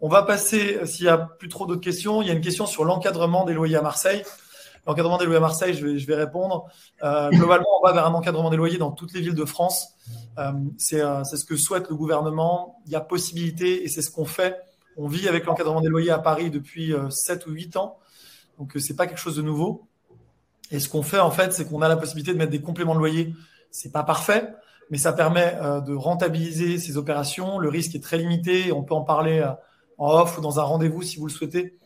[0.00, 2.40] On va passer, euh, s'il n'y a plus trop d'autres questions, il y a une
[2.40, 4.22] question sur l'encadrement des loyers à Marseille.
[4.86, 6.66] L'encadrement des loyers à Marseille, je vais, répondre.
[7.02, 9.88] Euh, globalement, on va vers un encadrement des loyers dans toutes les villes de France.
[10.38, 12.80] Euh, c'est ce que souhaite le gouvernement.
[12.86, 14.56] Il y a possibilité, et c'est ce qu'on fait.
[14.96, 17.98] On vit avec l'encadrement des loyers à Paris depuis 7 ou 8 ans.
[18.58, 19.86] Donc, c'est pas quelque chose de nouveau.
[20.70, 22.94] Et ce qu'on fait, en fait, c'est qu'on a la possibilité de mettre des compléments
[22.94, 23.34] de loyer.
[23.70, 24.48] C'est pas parfait,
[24.90, 27.58] mais ça permet de rentabiliser ces opérations.
[27.58, 28.72] Le risque est très limité.
[28.72, 29.46] On peut en parler
[29.98, 31.78] en off ou dans un rendez-vous si vous le souhaitez.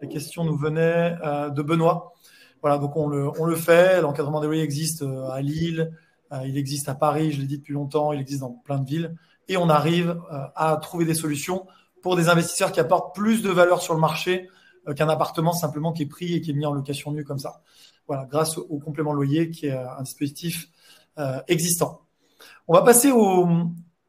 [0.00, 2.14] La question nous venait euh, de Benoît.
[2.62, 4.00] Voilà, donc on le, on le fait.
[4.00, 5.92] L'encadrement des loyers existe euh, à Lille,
[6.32, 8.88] euh, il existe à Paris, je l'ai dit depuis longtemps, il existe dans plein de
[8.88, 9.16] villes.
[9.48, 10.20] Et on arrive
[10.54, 11.66] à trouver des solutions
[12.02, 14.46] pour des investisseurs qui apportent plus de valeur sur le marché
[14.94, 17.62] qu'un appartement simplement qui est pris et qui est mis en location nue comme ça.
[18.06, 20.68] Voilà, grâce au complément loyer qui est un dispositif
[21.46, 22.02] existant.
[22.66, 23.46] On va passer au,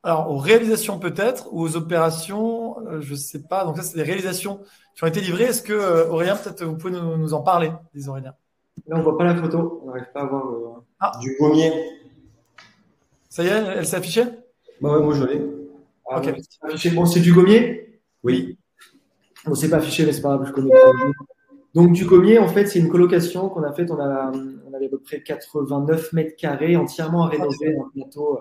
[0.01, 3.65] Alors, aux réalisations peut-être, ou aux opérations, je ne sais pas.
[3.65, 4.61] Donc ça, c'est des réalisations
[4.95, 5.43] qui ont été livrées.
[5.45, 8.33] Est-ce que, Aurélien, peut-être vous pouvez nous, en parler, des Aurélien?
[8.87, 9.81] Là, on ne voit pas la photo.
[9.83, 10.57] On n'arrive pas à voir le...
[11.01, 11.11] Ah.
[11.19, 11.71] Du gommier.
[13.27, 14.23] Ça y est, elle s'est affichée?
[14.81, 15.45] Bah ouais, moi je l'ai.
[16.09, 16.21] Ah,
[16.95, 18.01] bon, c'est du gommier?
[18.23, 18.57] Oui.
[19.45, 20.71] Bon, c'est pas affiché, mais c'est pas grave, je connais.
[21.75, 23.91] Donc, du gommier, en fait, c'est une colocation qu'on a faite.
[23.91, 24.31] On, a,
[24.67, 28.39] on avait à peu près 89 mètres carrés entièrement à rénover un plateau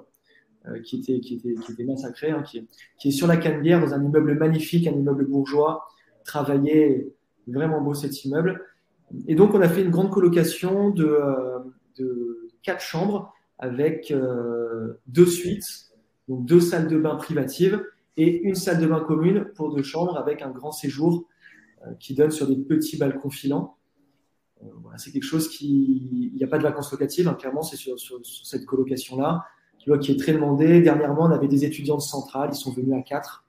[0.66, 2.66] euh, qui, était, qui, était, qui était massacré, hein, qui, est,
[2.98, 5.84] qui, est, sur la Canebière, dans un immeuble magnifique, un immeuble bourgeois,
[6.24, 7.12] travaillé,
[7.46, 8.62] vraiment beau cet immeuble.
[9.26, 11.58] Et donc, on a fait une grande colocation de, euh,
[11.98, 15.88] de quatre chambres avec euh, deux suites
[16.28, 17.82] donc deux salles de bain privatives
[18.16, 21.26] et une salle de bain commune pour deux chambres avec un grand séjour
[22.00, 23.78] qui donne sur des petits balcons filants.
[24.62, 24.66] Euh,
[24.96, 26.30] c'est quelque chose qui.
[26.32, 27.96] Il n'y a pas de vacances locatives, hein, clairement, c'est sur,
[28.44, 29.44] cette colocation-là,
[30.00, 30.80] qui, est très demandée.
[30.80, 33.46] Dernièrement, on avait des étudiants de centrale, ils sont venus à quatre,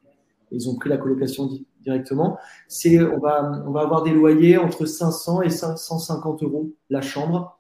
[0.52, 1.50] et ils ont pris la colocation
[1.82, 2.38] directement.
[2.68, 7.60] C'est, on, va, on va avoir des loyers entre 500 et 550 euros la chambre,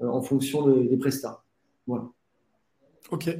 [0.00, 1.44] euh, en fonction des prestats.
[1.86, 2.08] Voilà.
[3.10, 3.30] Ok.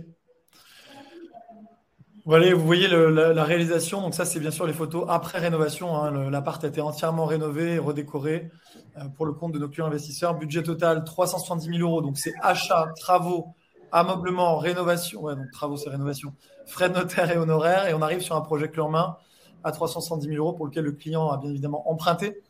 [2.28, 4.02] Voilà, vous voyez la, réalisation.
[4.02, 5.96] Donc ça, c'est bien sûr les photos après rénovation.
[5.96, 6.28] Hein.
[6.28, 8.50] L'appart a été entièrement rénové et redécoré
[8.98, 10.34] euh, pour le compte de nos clients investisseurs.
[10.34, 12.02] Budget total 370 000 euros.
[12.02, 13.54] Donc c'est achat, travaux,
[13.92, 15.22] ameublement, rénovation.
[15.22, 16.34] Ouais, donc travaux, c'est rénovation.
[16.66, 17.88] Frais de notaire et honoraires.
[17.88, 19.16] Et on arrive sur un projet clé en main
[19.64, 22.42] à 370 000 euros pour lequel le client a bien évidemment emprunté.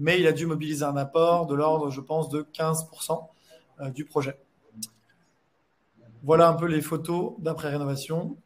[0.00, 3.28] Mais il a dû mobiliser un apport de l'ordre, je pense, de 15%
[3.78, 4.40] euh, du projet.
[6.24, 8.36] Voilà un peu les photos d'après rénovation.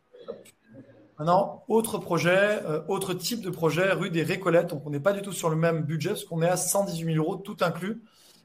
[1.25, 4.66] Maintenant, autre projet, euh, autre type de projet, rue des Récollettes.
[4.66, 7.14] Donc, on n'est pas du tout sur le même budget, parce qu'on est à 118
[7.14, 7.93] 000 euros, tout inclus.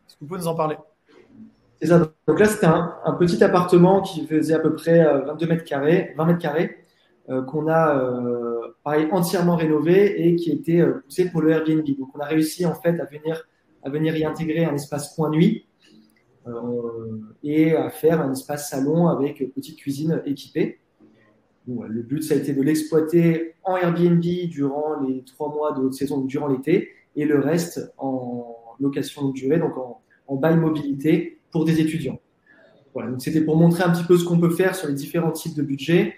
[0.08, 0.78] Est-ce que vous pouvez nous en parler?
[1.82, 2.00] C'est ça.
[2.26, 6.14] Donc là, c'était un, petit appartement qui faisait à peu près 22 euh, mètres carrés,
[6.16, 6.78] 20 mètres carrés,
[7.30, 8.02] euh, qu'on a
[8.86, 11.86] entièrement rénové et qui était poussé pour le Airbnb.
[12.00, 13.46] Donc, on a réussi en fait à venir,
[13.84, 15.68] à venir y intégrer un espace point nuit
[17.44, 20.80] et à faire un espace salon avec petite cuisine équipée
[21.68, 25.94] le but, ça a été de l'exploiter en Airbnb durant les trois mois de haute
[25.94, 31.66] saison, durant l'été, et le reste en location longue durée, donc en, bail mobilité pour
[31.66, 32.20] des étudiants.
[32.94, 35.32] Voilà, donc c'était pour montrer un petit peu ce qu'on peut faire sur les différents
[35.32, 36.14] types de budgets.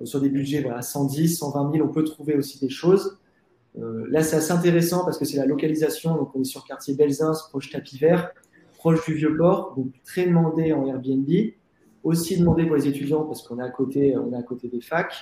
[0.00, 3.18] Euh, sur des budgets voilà, 110, 120 000, on peut trouver aussi des choses.
[3.78, 6.16] Euh, là, c'est assez intéressant parce que c'est la localisation.
[6.16, 8.30] Donc, on est sur quartier Belzins, proche Tapis Vert,
[8.76, 11.28] proche du Vieux-Port, donc très demandé en Airbnb
[12.08, 14.80] aussi demandé pour les étudiants parce qu'on est à côté, on est à côté des
[14.80, 15.14] facs.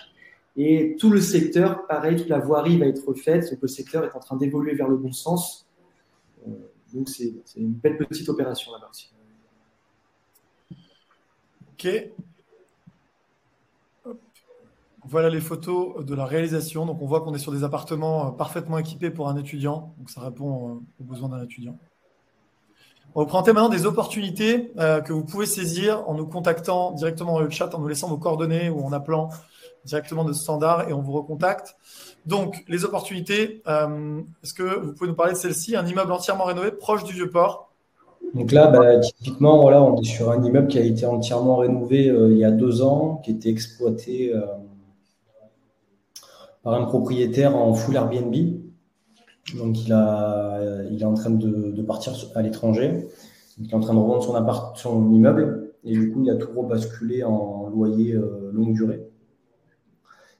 [0.57, 3.51] Et tout le secteur, pareil, toute la voirie va être faite.
[3.51, 5.68] Donc le secteur est en train d'évoluer vers le bon sens.
[6.47, 6.51] Euh,
[6.95, 8.91] donc c'est une belle petite opération là-bas.
[11.72, 12.11] Ok.
[15.09, 16.87] Voilà les photos de la réalisation.
[16.87, 19.95] Donc on voit qu'on est sur des appartements euh, parfaitement équipés pour un étudiant.
[19.99, 21.78] Donc ça répond euh, aux besoins d'un étudiant.
[23.19, 27.33] On va présenter maintenant des opportunités euh, que vous pouvez saisir en nous contactant directement
[27.33, 29.31] dans le chat, en nous laissant vos coordonnées ou en appelant
[29.87, 31.77] directement de standard et on vous recontacte.
[32.27, 35.77] Donc, les opportunités, euh, est-ce que vous pouvez nous parler de celle-ci?
[35.77, 37.73] Un immeuble entièrement rénové proche du Vieux-Port
[38.35, 42.11] donc là, bah, typiquement, voilà, on est sur un immeuble qui a été entièrement rénové
[42.11, 44.35] euh, il y a deux ans, qui était exploité
[46.62, 48.35] par un propriétaire en full Airbnb.
[49.55, 53.09] Donc, il, a, est en train de, partir à l'étranger.
[53.59, 55.72] Il est en train de revendre son, immeuble.
[55.84, 59.09] Et du coup, il a tout rebasculé en loyer euh, longue durée.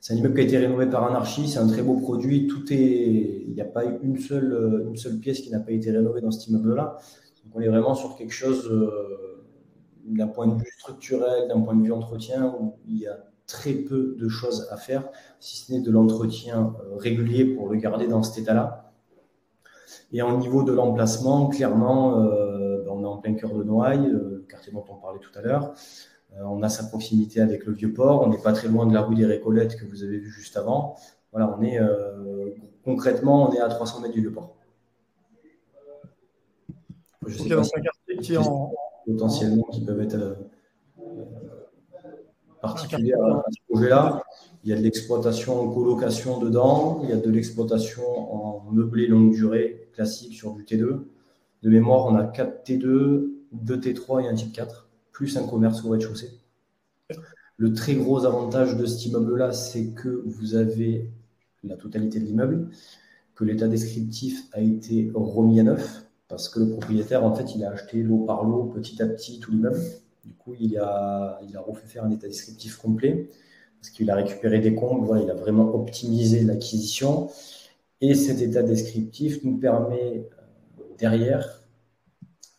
[0.01, 1.49] C'est un immeuble qui a été rénové par Anarchy.
[1.49, 2.49] C'est un très beau produit.
[2.49, 5.91] Tout est, il n'y a pas une seule, une seule pièce qui n'a pas été
[5.91, 6.99] rénovée dans cet immeuble-là.
[7.45, 9.45] Donc, on est vraiment sur quelque chose euh,
[10.05, 13.73] d'un point de vue structurel, d'un point de vue entretien, où il y a très
[13.73, 18.09] peu de choses à faire, si ce n'est de l'entretien euh, régulier pour le garder
[18.09, 18.86] dans cet état-là.
[20.13, 24.07] Et au niveau de l'emplacement, clairement, euh, ben, on est en plein cœur de Noailles,
[24.07, 25.75] euh, le quartier dont on parlait tout à l'heure.
[26.35, 28.23] Euh, on a sa proximité avec le Vieux-Port.
[28.23, 30.57] On n'est pas très loin de la rue des Récollettes que vous avez vu juste
[30.57, 30.97] avant.
[31.33, 31.79] Voilà, on est
[32.83, 34.57] concrètement, on est à 300 mètres du Vieux-Port.
[37.27, 38.73] Je sais pas quartier qui est en...
[39.05, 40.37] potentiellement qui peuvent être
[42.63, 44.23] particuliers à ce projet-là.
[44.67, 49.07] Il y a de l'exploitation en colocation dedans, il y a de l'exploitation en meublé
[49.07, 51.05] longue durée classique sur du T2.
[51.63, 55.85] De mémoire, on a 4 T2, 2 T3 et un type 4, plus un commerce
[55.85, 56.33] au rez-de-chaussée.
[57.57, 61.13] Le très gros avantage de cet immeuble-là, c'est que vous avez
[61.63, 62.69] la totalité de l'immeuble,
[63.37, 67.63] que l'état descriptif a été remis à neuf, parce que le propriétaire, en fait, il
[67.63, 69.79] a acheté lot par lot, petit à petit, tout l'immeuble.
[70.25, 73.31] Du coup, il a, il a refait faire un état descriptif complet
[73.87, 77.29] parce qu'il a récupéré des combles, il a vraiment optimisé l'acquisition.
[78.01, 80.29] Et cet état descriptif nous permet
[80.79, 81.63] euh, derrière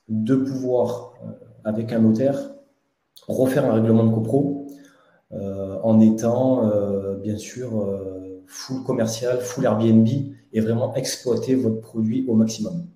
[0.07, 1.31] de pouvoir, euh,
[1.65, 2.51] avec un notaire,
[3.27, 4.67] refaire un règlement de copro
[5.33, 6.71] euh, en étant
[7.21, 7.69] bien sûr
[8.45, 10.07] full commercial, full Airbnb
[10.53, 12.87] et vraiment exploiter votre produit au maximum.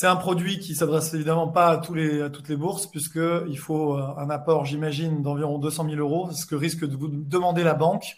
[0.00, 3.58] C'est un produit qui s'adresse évidemment pas à, tous les, à toutes les bourses, puisqu'il
[3.58, 7.64] faut euh, un apport, j'imagine, d'environ 200 000 euros, ce que risque de vous demander
[7.64, 8.16] la banque.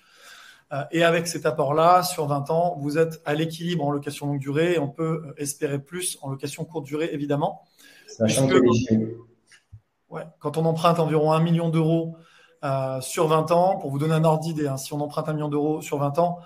[0.74, 4.40] Euh, et avec cet apport-là, sur 20 ans, vous êtes à l'équilibre en location longue
[4.40, 7.62] durée et on peut euh, espérer plus en location courte durée, évidemment.
[10.10, 12.14] ouais, quand on emprunte environ 1 million d'euros
[13.00, 15.48] sur 20 ans, pour vous donner un ordre d'idée, hein, si on emprunte 1 million
[15.48, 16.40] d'euros sur 20 ans,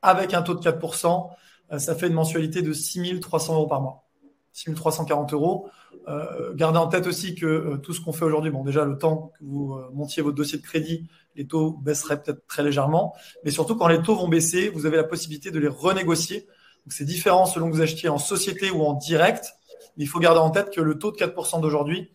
[0.00, 1.28] avec un taux de 4%,
[1.76, 4.07] ça fait une mensualité de 6 300 euros par mois.
[4.52, 5.68] 6340 euros.
[6.08, 8.98] Euh, gardez en tête aussi que euh, tout ce qu'on fait aujourd'hui, bon déjà le
[8.98, 13.14] temps que vous euh, montiez votre dossier de crédit, les taux baisseraient peut-être très légèrement,
[13.44, 16.46] mais surtout quand les taux vont baisser, vous avez la possibilité de les renégocier.
[16.84, 19.54] Donc c'est différent selon que vous achetiez en société ou en direct.
[19.96, 22.10] Il faut garder en tête que le taux de 4% d'aujourd'hui,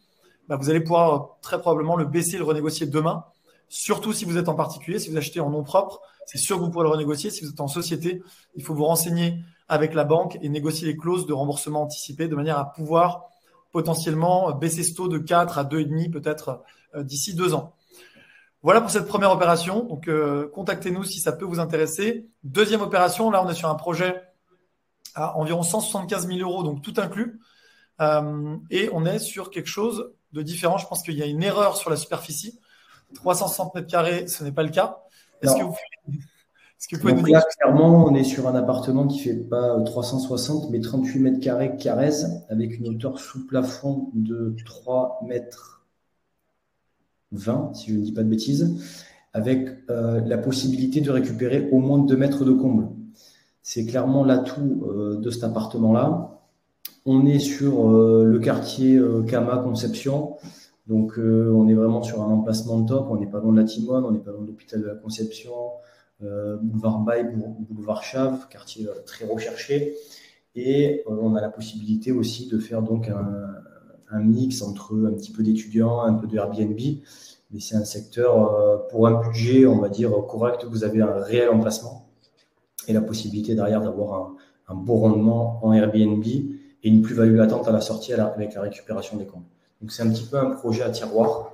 [0.47, 3.25] bah, vous allez pouvoir très probablement le baisser, le renégocier demain.
[3.69, 6.61] Surtout si vous êtes en particulier, si vous achetez en nom propre, c'est sûr que
[6.63, 7.29] vous pourrez le renégocier.
[7.29, 8.21] Si vous êtes en société,
[8.55, 12.35] il faut vous renseigner avec la banque et négocier les clauses de remboursement anticipé de
[12.35, 13.25] manière à pouvoir
[13.71, 16.63] potentiellement baisser ce taux de 4 à 2,5 peut-être
[16.95, 17.75] euh, d'ici deux ans.
[18.61, 19.83] Voilà pour cette première opération.
[19.83, 22.29] Donc, euh, contactez-nous si ça peut vous intéresser.
[22.43, 24.21] Deuxième opération, là, on est sur un projet
[25.15, 27.41] à environ 175 000 euros, donc tout inclus.
[27.99, 30.77] Euh, et on est sur quelque chose de différent.
[30.77, 32.59] Je pense qu'il y a une erreur sur la superficie.
[33.15, 35.03] 360 mètres carrés, ce n'est pas le cas.
[35.41, 35.75] Est-ce que vous
[36.91, 41.39] donc là, clairement, on est sur un appartement qui fait pas 360, mais 38 mètres
[41.39, 45.85] carrés Carrez, avec une hauteur sous plafond de 3 mètres
[47.31, 48.75] 20, si je ne dis pas de bêtises,
[49.33, 52.89] avec euh, la possibilité de récupérer au moins 2 mètres de comble.
[53.61, 56.41] C'est clairement l'atout euh, de cet appartement-là.
[57.05, 60.35] On est sur euh, le quartier Kama Conception.
[60.87, 63.07] Donc, on est vraiment sur un emplacement top.
[63.09, 64.95] On n'est pas loin de la Timone, on n'est pas loin de l'hôpital de la
[64.95, 66.02] Conception, euh,
[66.61, 67.25] boulevard Baye,
[67.69, 69.95] boulevard Chave, quartier euh, très recherché.
[70.55, 75.31] Et euh, on a la possibilité aussi de faire donc un, mix entre un petit
[75.31, 76.79] peu d'étudiants, un peu de Airbnb.
[77.51, 81.49] Mais c'est un secteur, pour un budget, on va dire, correct, vous avez un réel
[81.49, 82.07] emplacement
[82.87, 84.33] et la possibilité derrière d'avoir
[84.67, 89.17] un, beau rendement en Airbnb et une plus-value latente à la sortie avec la récupération
[89.17, 89.45] des comptes.
[89.81, 91.52] Donc c'est un petit peu un projet à tiroir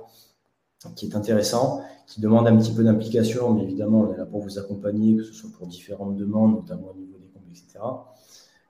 [0.96, 4.40] qui est intéressant, qui demande un petit peu d'implication, mais évidemment, on est là pour
[4.40, 7.84] vous accompagner, que ce soit pour différentes demandes, notamment au niveau des comptes, etc.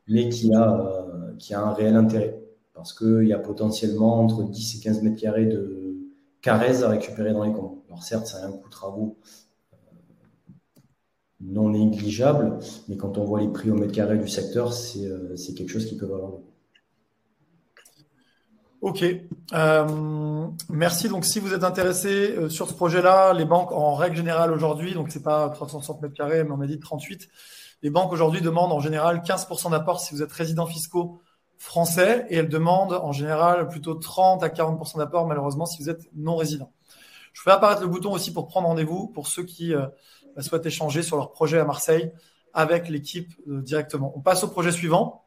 [0.08, 2.42] Mais qui a, euh, qui a un réel intérêt,
[2.74, 5.96] parce qu'il y a potentiellement entre 10 et 15 mètres carrés de
[6.42, 7.82] carrés à récupérer dans les comptes.
[7.88, 9.18] Alors certes, ça a un coût de travaux
[9.72, 9.76] euh,
[11.40, 12.58] non négligeable,
[12.88, 15.86] mais quand on voit les prix au mètre carré du secteur, c'est euh, quelque chose
[15.86, 16.32] qui peut valoir
[18.80, 19.04] Ok.
[19.52, 21.08] Euh, merci.
[21.08, 24.94] Donc, si vous êtes intéressé euh, sur ce projet-là, les banques, en règle générale aujourd'hui,
[24.94, 27.28] donc c'est pas 360 mètres carrés, mais on a dit 38.
[27.82, 31.20] Les banques aujourd'hui demandent en général 15% d'apport si vous êtes résident fiscaux
[31.58, 36.08] français et elles demandent en général plutôt 30 à 40% d'apport malheureusement si vous êtes
[36.14, 36.72] non résident.
[37.34, 39.86] Je fais apparaître le bouton aussi pour prendre rendez-vous pour ceux qui euh,
[40.36, 42.12] bah, souhaitent échanger sur leur projet à Marseille
[42.54, 44.12] avec l'équipe directement.
[44.16, 45.26] On passe au projet suivant.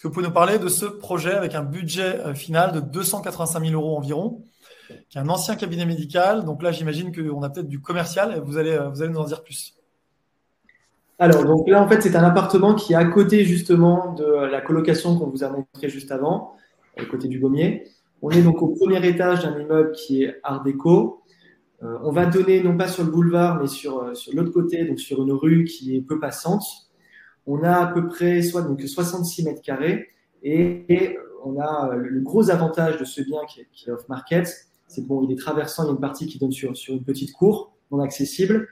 [0.00, 2.80] Est-ce que vous pouvez nous parler de ce projet avec un budget euh, final de
[2.80, 4.42] 285 000 euros environ,
[5.10, 8.40] qui est un ancien cabinet médical Donc là, j'imagine qu'on a peut-être du commercial et
[8.40, 9.76] vous allez, euh, vous allez nous en dire plus.
[11.18, 14.62] Alors, donc là, en fait, c'est un appartement qui est à côté justement de la
[14.62, 16.54] colocation qu'on vous a montré juste avant,
[16.96, 17.86] à côté du Gommier.
[18.22, 21.24] On est donc au premier étage d'un immeuble qui est Art déco.
[21.82, 24.98] Euh, on va donner non pas sur le boulevard, mais sur, sur l'autre côté, donc
[24.98, 26.89] sur une rue qui est peu passante
[27.50, 30.08] on a à peu près soit, donc 66 mètres carrés
[30.42, 34.46] et, on a le gros avantage de ce bien qui est, off-market,
[34.88, 37.02] c'est bon, il est traversant, il y a une partie qui donne sur, sur une
[37.02, 38.68] petite cour non accessible,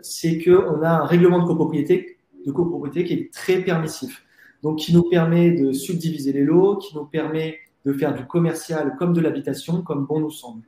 [0.00, 4.24] c'est qu'on a un règlement de copropriété, de copropriété qui est très permissif,
[4.62, 8.94] donc qui nous permet de subdiviser les lots, qui nous permet de faire du commercial
[8.96, 10.62] comme de l'habitation, comme bon nous semble.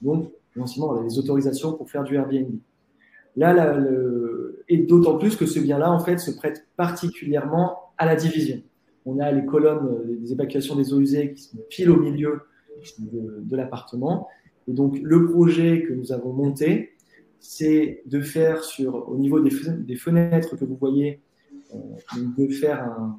[0.00, 2.54] Donc, on a les autorisations pour faire du Airbnb.
[4.68, 8.62] Et d'autant plus que ce bien-là, en fait, se prête particulièrement à la division.
[9.04, 12.42] On a les colonnes euh, des évacuations des eaux usées qui sont pile au milieu
[12.98, 14.28] de, l'appartement.
[14.68, 16.92] Et donc, le projet que nous avons monté,
[17.40, 18.62] c'est de faire
[19.08, 19.50] au niveau des,
[19.96, 21.20] fenêtres que vous voyez,
[21.74, 21.78] euh,
[22.38, 23.18] de faire un,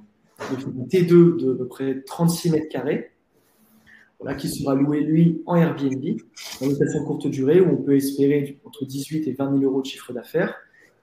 [0.90, 3.12] T2 de à peu près 36 mètres carrés.
[4.38, 6.04] Qui sera loué, lui, en Airbnb,
[6.62, 9.86] en location courte durée, où on peut espérer entre 18 et 20 000 euros de
[9.86, 10.56] chiffre d'affaires.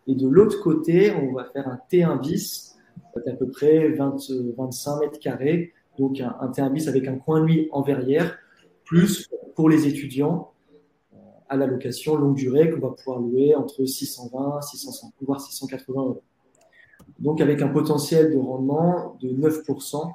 [0.06, 2.76] Et de l'autre côté, on va faire un T1 bis,
[3.14, 4.16] à peu près 20,
[4.56, 8.38] 25 mètres carrés, donc un, un T1 bis avec un coin nuit en verrière,
[8.84, 10.52] plus pour les étudiants,
[11.48, 16.22] à la location longue durée qu'on va pouvoir louer entre 620, 650, voire 680 euros.
[17.18, 20.12] Donc avec un potentiel de rendement de 9%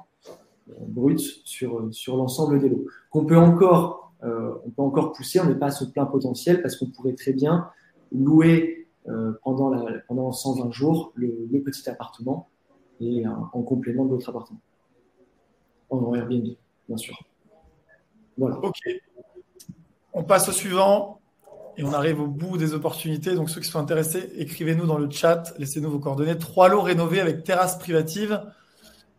[0.66, 2.86] brut sur, sur l'ensemble des lots.
[3.10, 6.62] Qu'on peut encore, euh, on peut encore pousser, on n'est pas à ce plein potentiel
[6.62, 7.68] parce qu'on pourrait très bien
[8.12, 12.48] louer euh, pendant, la, pendant 120 jours le, petit appartement
[13.00, 14.60] et un, en complément de l'autre appartement.
[15.90, 16.46] En Airbnb,
[16.88, 17.18] bien sûr.
[18.38, 18.58] Voilà.
[18.60, 18.78] Ok.
[20.12, 21.20] On passe au suivant
[21.76, 23.34] et on arrive au bout des opportunités.
[23.34, 26.38] Donc, ceux qui sont intéressés, écrivez-nous dans le chat, laissez-nous vos coordonnées.
[26.38, 28.40] Trois lots rénovés avec terrasse privative.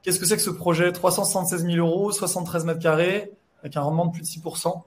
[0.06, 0.92] Qu'est-ce que c'est que ce projet?
[0.92, 3.32] 376 000 euros, 73 mètres carrés,
[3.62, 4.84] avec un rendement de plus de 6%.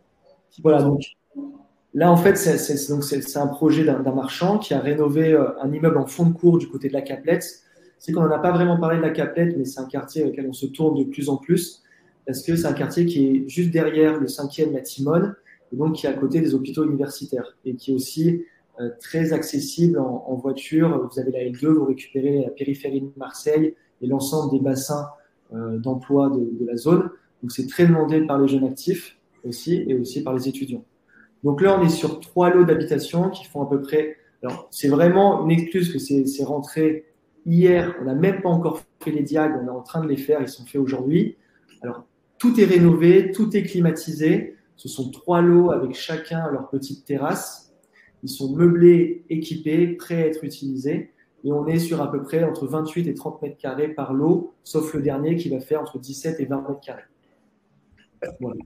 [0.62, 1.03] Voilà, donc
[1.93, 6.07] là, en fait, c'est un projet d'un marchand qui a rénové euh, un immeuble en
[6.07, 7.64] fond de cours du côté de la Caplette.
[7.99, 10.47] C'est qu'on n'en a pas vraiment parlé de la Caplette, mais c'est un quartier auquel
[10.49, 11.83] on se tourne de plus en plus,
[12.25, 15.35] parce que c'est un quartier qui est juste derrière le 5e Matimone,
[15.73, 18.45] et donc qui est à côté des hôpitaux universitaires, et qui est aussi
[18.79, 21.11] euh, très accessible en, en, voiture.
[21.12, 25.09] Vous avez la L2, vous récupérez la périphérie de Marseille et l'ensemble des bassins
[25.55, 27.11] euh, d'emploi de, la zone.
[27.42, 30.84] Donc c'est très demandé par les jeunes actifs aussi, et aussi par les étudiants.
[31.44, 34.16] Donc là, on est sur trois lots d'habitation qui font à peu près.
[34.42, 37.07] Alors, c'est vraiment une excuse que c'est rentré
[37.46, 37.94] hier.
[38.01, 40.40] On n'a même pas encore fait les diags, on est en train de les faire,
[40.40, 41.36] ils sont faits aujourd'hui.
[41.82, 42.05] Alors,
[42.38, 44.57] tout est rénové, tout est climatisé.
[44.76, 47.72] Ce sont trois lots avec chacun leur petite terrasse.
[48.22, 51.12] Ils sont meublés, équipés, prêts à être utilisés.
[51.45, 54.55] Et on est sur à peu près entre 28 et 30 mètres carrés par lot,
[54.64, 57.03] sauf le dernier qui va faire entre 17 et 20 mètres carrés.
[58.41, 58.61] Voilà.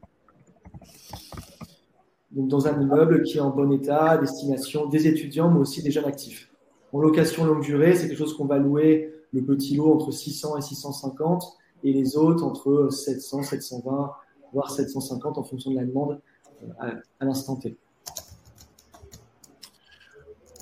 [2.30, 5.90] Donc dans un immeuble qui est en bon état, destination des étudiants, mais aussi des
[5.90, 6.50] jeunes actifs.
[6.92, 10.56] En location longue durée, c'est quelque chose qu'on va louer le petit lot entre 600
[10.56, 14.12] et 650 et les autres entre 700, 720,
[14.52, 16.20] voire 750 en fonction de la demande
[16.62, 17.76] euh, à, à l'instant T.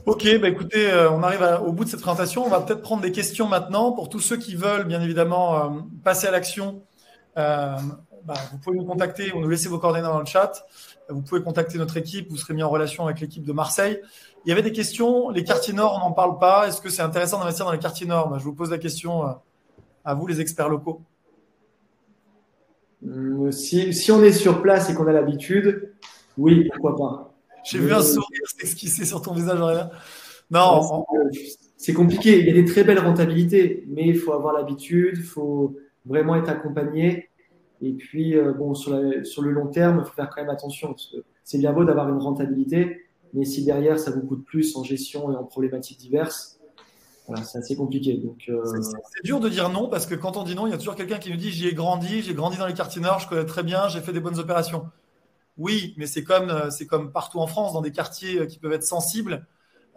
[0.06, 2.44] Ok, bah écoutez, euh, on arrive au bout de cette présentation.
[2.44, 5.80] On va peut-être prendre des questions maintenant pour tous ceux qui veulent, bien évidemment, euh,
[6.02, 6.82] passer à l'action.
[7.36, 7.76] Euh,
[8.24, 10.66] bah, vous pouvez nous contacter ou nous laisser vos coordonnées dans le chat.
[11.10, 12.30] Vous pouvez contacter notre équipe.
[12.30, 14.00] Vous serez mis en relation avec l'équipe de Marseille.
[14.46, 15.28] Il y avait des questions.
[15.28, 16.66] Les quartiers nord, on n'en parle pas.
[16.66, 18.30] Est-ce que c'est intéressant d'investir dans les quartiers nord?
[18.30, 19.36] Bah, Je vous pose la question
[20.04, 21.02] à vous, les experts locaux.
[23.50, 25.92] Si on est sur place et qu'on a l'habitude,
[26.38, 27.29] oui, pourquoi pas.
[27.64, 29.90] J'ai vu un sourire s'esquisser sur ton visage, Aurélien.
[30.50, 31.04] Non,
[31.76, 32.40] c'est compliqué.
[32.40, 36.36] Il y a des très belles rentabilités, mais il faut avoir l'habitude, il faut vraiment
[36.36, 37.28] être accompagné.
[37.82, 40.50] Et puis, euh, bon, sur, la, sur, le long terme, il faut faire quand même
[40.50, 40.94] attention.
[41.44, 45.32] C'est bien beau d'avoir une rentabilité, mais si derrière, ça vous coûte plus en gestion
[45.32, 46.60] et en problématiques diverses,
[47.26, 48.14] voilà, c'est assez compliqué.
[48.14, 48.62] Donc, euh...
[48.82, 50.96] C'est dur de dire non parce que quand on dit non, il y a toujours
[50.96, 53.44] quelqu'un qui nous dit j'y ai grandi, j'ai grandi dans les quartiers nord, je connais
[53.44, 54.86] très bien, j'ai fait des bonnes opérations.
[55.60, 58.58] Oui, mais c'est comme, euh, c'est comme partout en France, dans des quartiers euh, qui
[58.58, 59.46] peuvent être sensibles.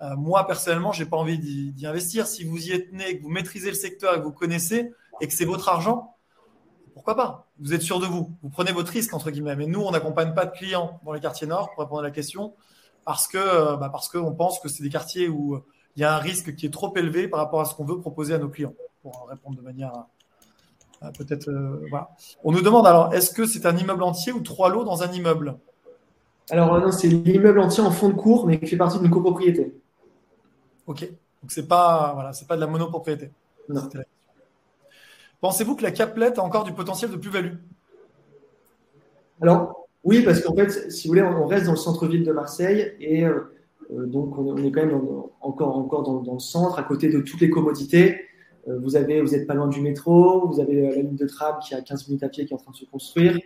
[0.01, 2.27] Euh, moi, personnellement, j'ai pas envie d'y investir.
[2.27, 4.91] Si vous y êtes né, que vous maîtrisez le secteur et que vous connaissez
[5.21, 6.17] et que c'est votre argent,
[6.93, 7.47] pourquoi pas?
[7.59, 8.35] Vous êtes sûr de vous.
[8.43, 9.55] Vous prenez votre risque, entre guillemets.
[9.55, 12.11] Mais nous, on n'accompagne pas de clients dans les quartiers nord, pour répondre à la
[12.11, 12.53] question,
[13.05, 15.63] parce que bah parce qu'on pense que c'est des quartiers où
[15.95, 17.99] il y a un risque qui est trop élevé par rapport à ce qu'on veut
[17.99, 19.93] proposer à nos clients, pour répondre de manière
[21.11, 21.49] peut-être.
[21.49, 22.09] Euh, voilà.
[22.43, 25.11] On nous demande alors, est-ce que c'est un immeuble entier ou trois lots dans un
[25.11, 25.57] immeuble?
[26.49, 29.73] Alors non, c'est l'immeuble entier en fond de cours, mais qui fait partie d'une copropriété.
[30.87, 31.01] Ok.
[31.01, 33.31] Donc c'est pas voilà, c'est pas de la monopropriété.
[33.69, 33.89] Non.
[35.41, 37.55] Pensez-vous que la caplette a encore du potentiel de plus-value?
[39.41, 42.93] Alors oui, parce qu'en fait, si vous voulez, on reste dans le centre-ville de Marseille
[42.99, 43.51] et euh,
[43.89, 44.99] donc on est quand même
[45.41, 48.21] encore encore dans, dans, le centre, à côté de toutes les commodités.
[48.67, 51.75] Euh, vous avez, êtes pas loin du métro, vous avez la ligne de tram qui
[51.75, 53.37] a 15 minutes à pied qui est en train de se construire.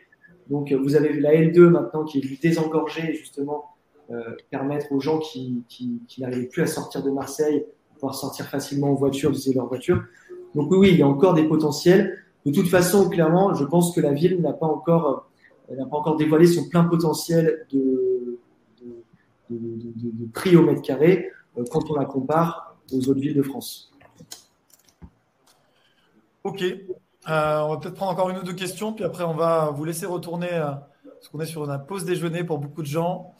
[0.49, 3.65] Donc, vous avez la L2 maintenant qui est vue désengorger justement
[4.09, 7.65] euh, permettre aux gens qui, qui, n'arrivaient plus à sortir de Marseille
[7.97, 10.01] pouvoir sortir facilement en voiture, utiliser leur voiture.
[10.55, 12.17] Donc oui, oui, il y a encore des potentiels.
[12.45, 15.27] De toute façon, clairement, je pense que la ville n'a pas encore,
[15.69, 18.39] euh, n'a pas encore dévoilé son plein potentiel de,
[20.33, 23.91] prix au mètre carré euh, quand on la compare aux autres villes de France.
[26.47, 26.61] Ok.
[26.61, 29.83] Euh, on va peut-être prendre encore une ou deux questions, puis après on va vous
[29.83, 30.71] laisser retourner, euh,
[31.03, 33.33] parce qu'on est sur une pause déjeuner pour beaucoup de gens.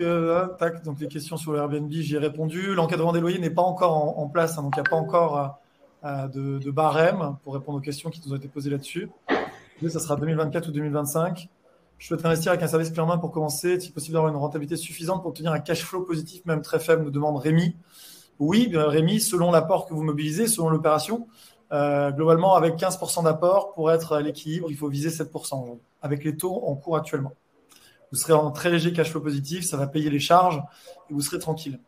[0.00, 2.74] Euh, tac, donc les questions sur le Airbnb, j'y ai répondu.
[2.74, 5.60] L'encadrement des loyers n'est pas encore en, place, hein, donc il n'y a pas encore
[6.02, 9.10] de, de, barème pour répondre aux questions qui nous ont été posées là-dessus.
[9.86, 11.50] Ça sera 2024 ou 2025.
[11.98, 13.72] Je souhaite investir avec un service clé en main pour commencer.
[13.72, 17.02] Est-il possible d'avoir une rentabilité suffisante pour obtenir un cash flow positif, même très faible,
[17.02, 17.76] nous demande Rémi.
[18.38, 21.26] Oui, Rémi, selon l'apport que vous mobilisez, selon l'opération,
[21.72, 26.36] euh, globalement, avec 15% d'apport, pour être à l'équilibre, il faut viser 7% avec les
[26.36, 27.32] taux en cours actuellement.
[28.10, 30.60] Vous serez en très léger cash flow positif, ça va payer les charges
[31.08, 31.78] et vous serez tranquille.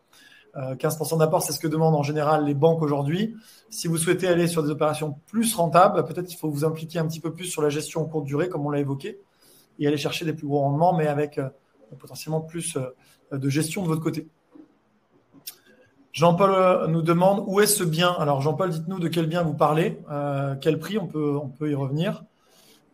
[0.55, 3.35] 15% euh, d'apport, c'est ce que demandent en général les banques aujourd'hui.
[3.71, 7.07] Si vous souhaitez aller sur des opérations plus rentables, peut-être qu'il faut vous impliquer un
[7.09, 9.21] petit peu plus sur la gestion en courte durée, comme on l'a évoqué,
[9.79, 11.49] et aller chercher des plus gros rendements, mais avec euh,
[11.99, 12.79] potentiellement plus
[13.33, 14.29] de gestion de votre côté.
[16.13, 18.13] Jean-Paul nous demande où est ce bien.
[18.13, 19.99] Alors Jean-Paul, dites-nous de quel bien vous parlez,
[20.61, 22.25] quel prix, on peut, on peut y revenir.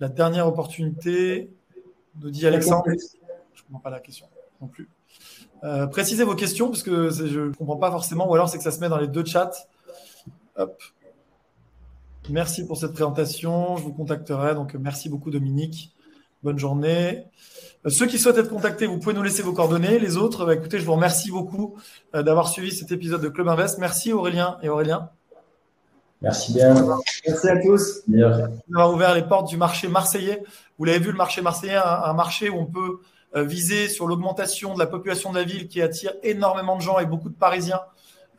[0.01, 1.51] La dernière opportunité,
[2.21, 2.85] nous dit Alexandre.
[2.87, 4.27] Je ne comprends pas la question
[4.61, 4.89] non plus.
[5.65, 8.65] Euh, précisez vos questions parce que je ne comprends pas forcément, ou alors c'est que
[8.65, 9.51] ça se met dans les deux chats.
[10.57, 10.81] Hop.
[12.31, 13.77] Merci pour cette présentation.
[13.77, 14.55] Je vous contacterai.
[14.55, 15.93] Donc, merci beaucoup, Dominique.
[16.43, 17.25] Bonne journée.
[17.87, 19.99] Euh, ceux qui souhaitent être contactés, vous pouvez nous laisser vos coordonnées.
[19.99, 21.77] Les autres, bah, écoutez, je vous remercie beaucoup
[22.15, 23.79] euh, d'avoir suivi cet épisode de Club Invest.
[23.79, 25.11] Merci Aurélien et Aurélien.
[26.21, 26.75] Merci bien.
[27.27, 28.03] Merci à tous.
[28.09, 30.43] D'avoir ouvert les portes du marché marseillais.
[30.79, 32.99] Vous l'avez vu, le marché marseillais, un marché où on peut
[33.37, 36.99] euh, viser sur l'augmentation de la population de la ville qui attire énormément de gens
[36.99, 37.81] et beaucoup de Parisiens.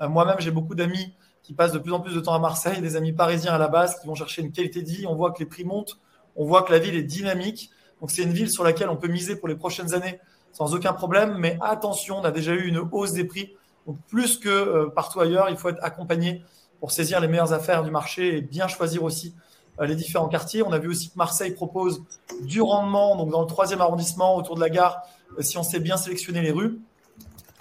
[0.02, 1.14] Moi-même, j'ai beaucoup d'amis
[1.50, 3.68] qui passent de plus en plus de temps à Marseille, des amis parisiens à la
[3.68, 5.08] base qui vont chercher une qualité de vie.
[5.08, 6.00] On voit que les prix montent,
[6.36, 7.72] on voit que la ville est dynamique.
[8.02, 10.20] Donc c'est une ville sur laquelle on peut miser pour les prochaines années
[10.54, 11.36] sans aucun problème.
[11.38, 13.54] Mais attention, on a déjà eu une hausse des prix.
[13.88, 16.44] Donc plus que euh, partout ailleurs, il faut être accompagné
[16.80, 19.36] pour saisir les meilleures affaires du marché et bien choisir aussi
[19.80, 20.64] euh, les différents quartiers.
[20.64, 22.04] On a vu aussi que Marseille propose
[22.42, 25.02] du rendement, donc dans le troisième arrondissement, autour de la gare,
[25.38, 26.80] euh, si on sait bien sélectionner les rues,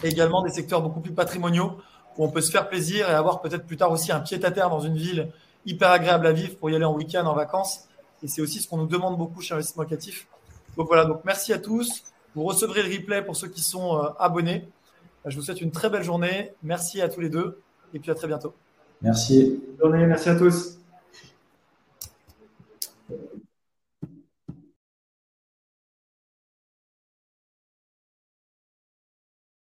[0.03, 1.78] également des secteurs beaucoup plus patrimoniaux
[2.16, 4.80] où on peut se faire plaisir et avoir peut-être plus tard aussi un pied-à-terre dans
[4.80, 5.30] une ville
[5.66, 7.88] hyper agréable à vivre pour y aller en week-end, en vacances.
[8.23, 10.27] Et c'est aussi ce qu'on nous demande beaucoup chez Investissement Locatif.
[10.77, 12.05] Donc voilà, donc merci à tous.
[12.35, 14.69] Vous recevrez le replay pour ceux qui sont euh, abonnés.
[15.25, 16.53] Je vous souhaite une très belle journée.
[16.62, 17.61] Merci à tous les deux
[17.95, 18.55] et puis à très bientôt.
[19.03, 19.61] Merci.
[19.79, 20.79] Bonne journée, merci à tous.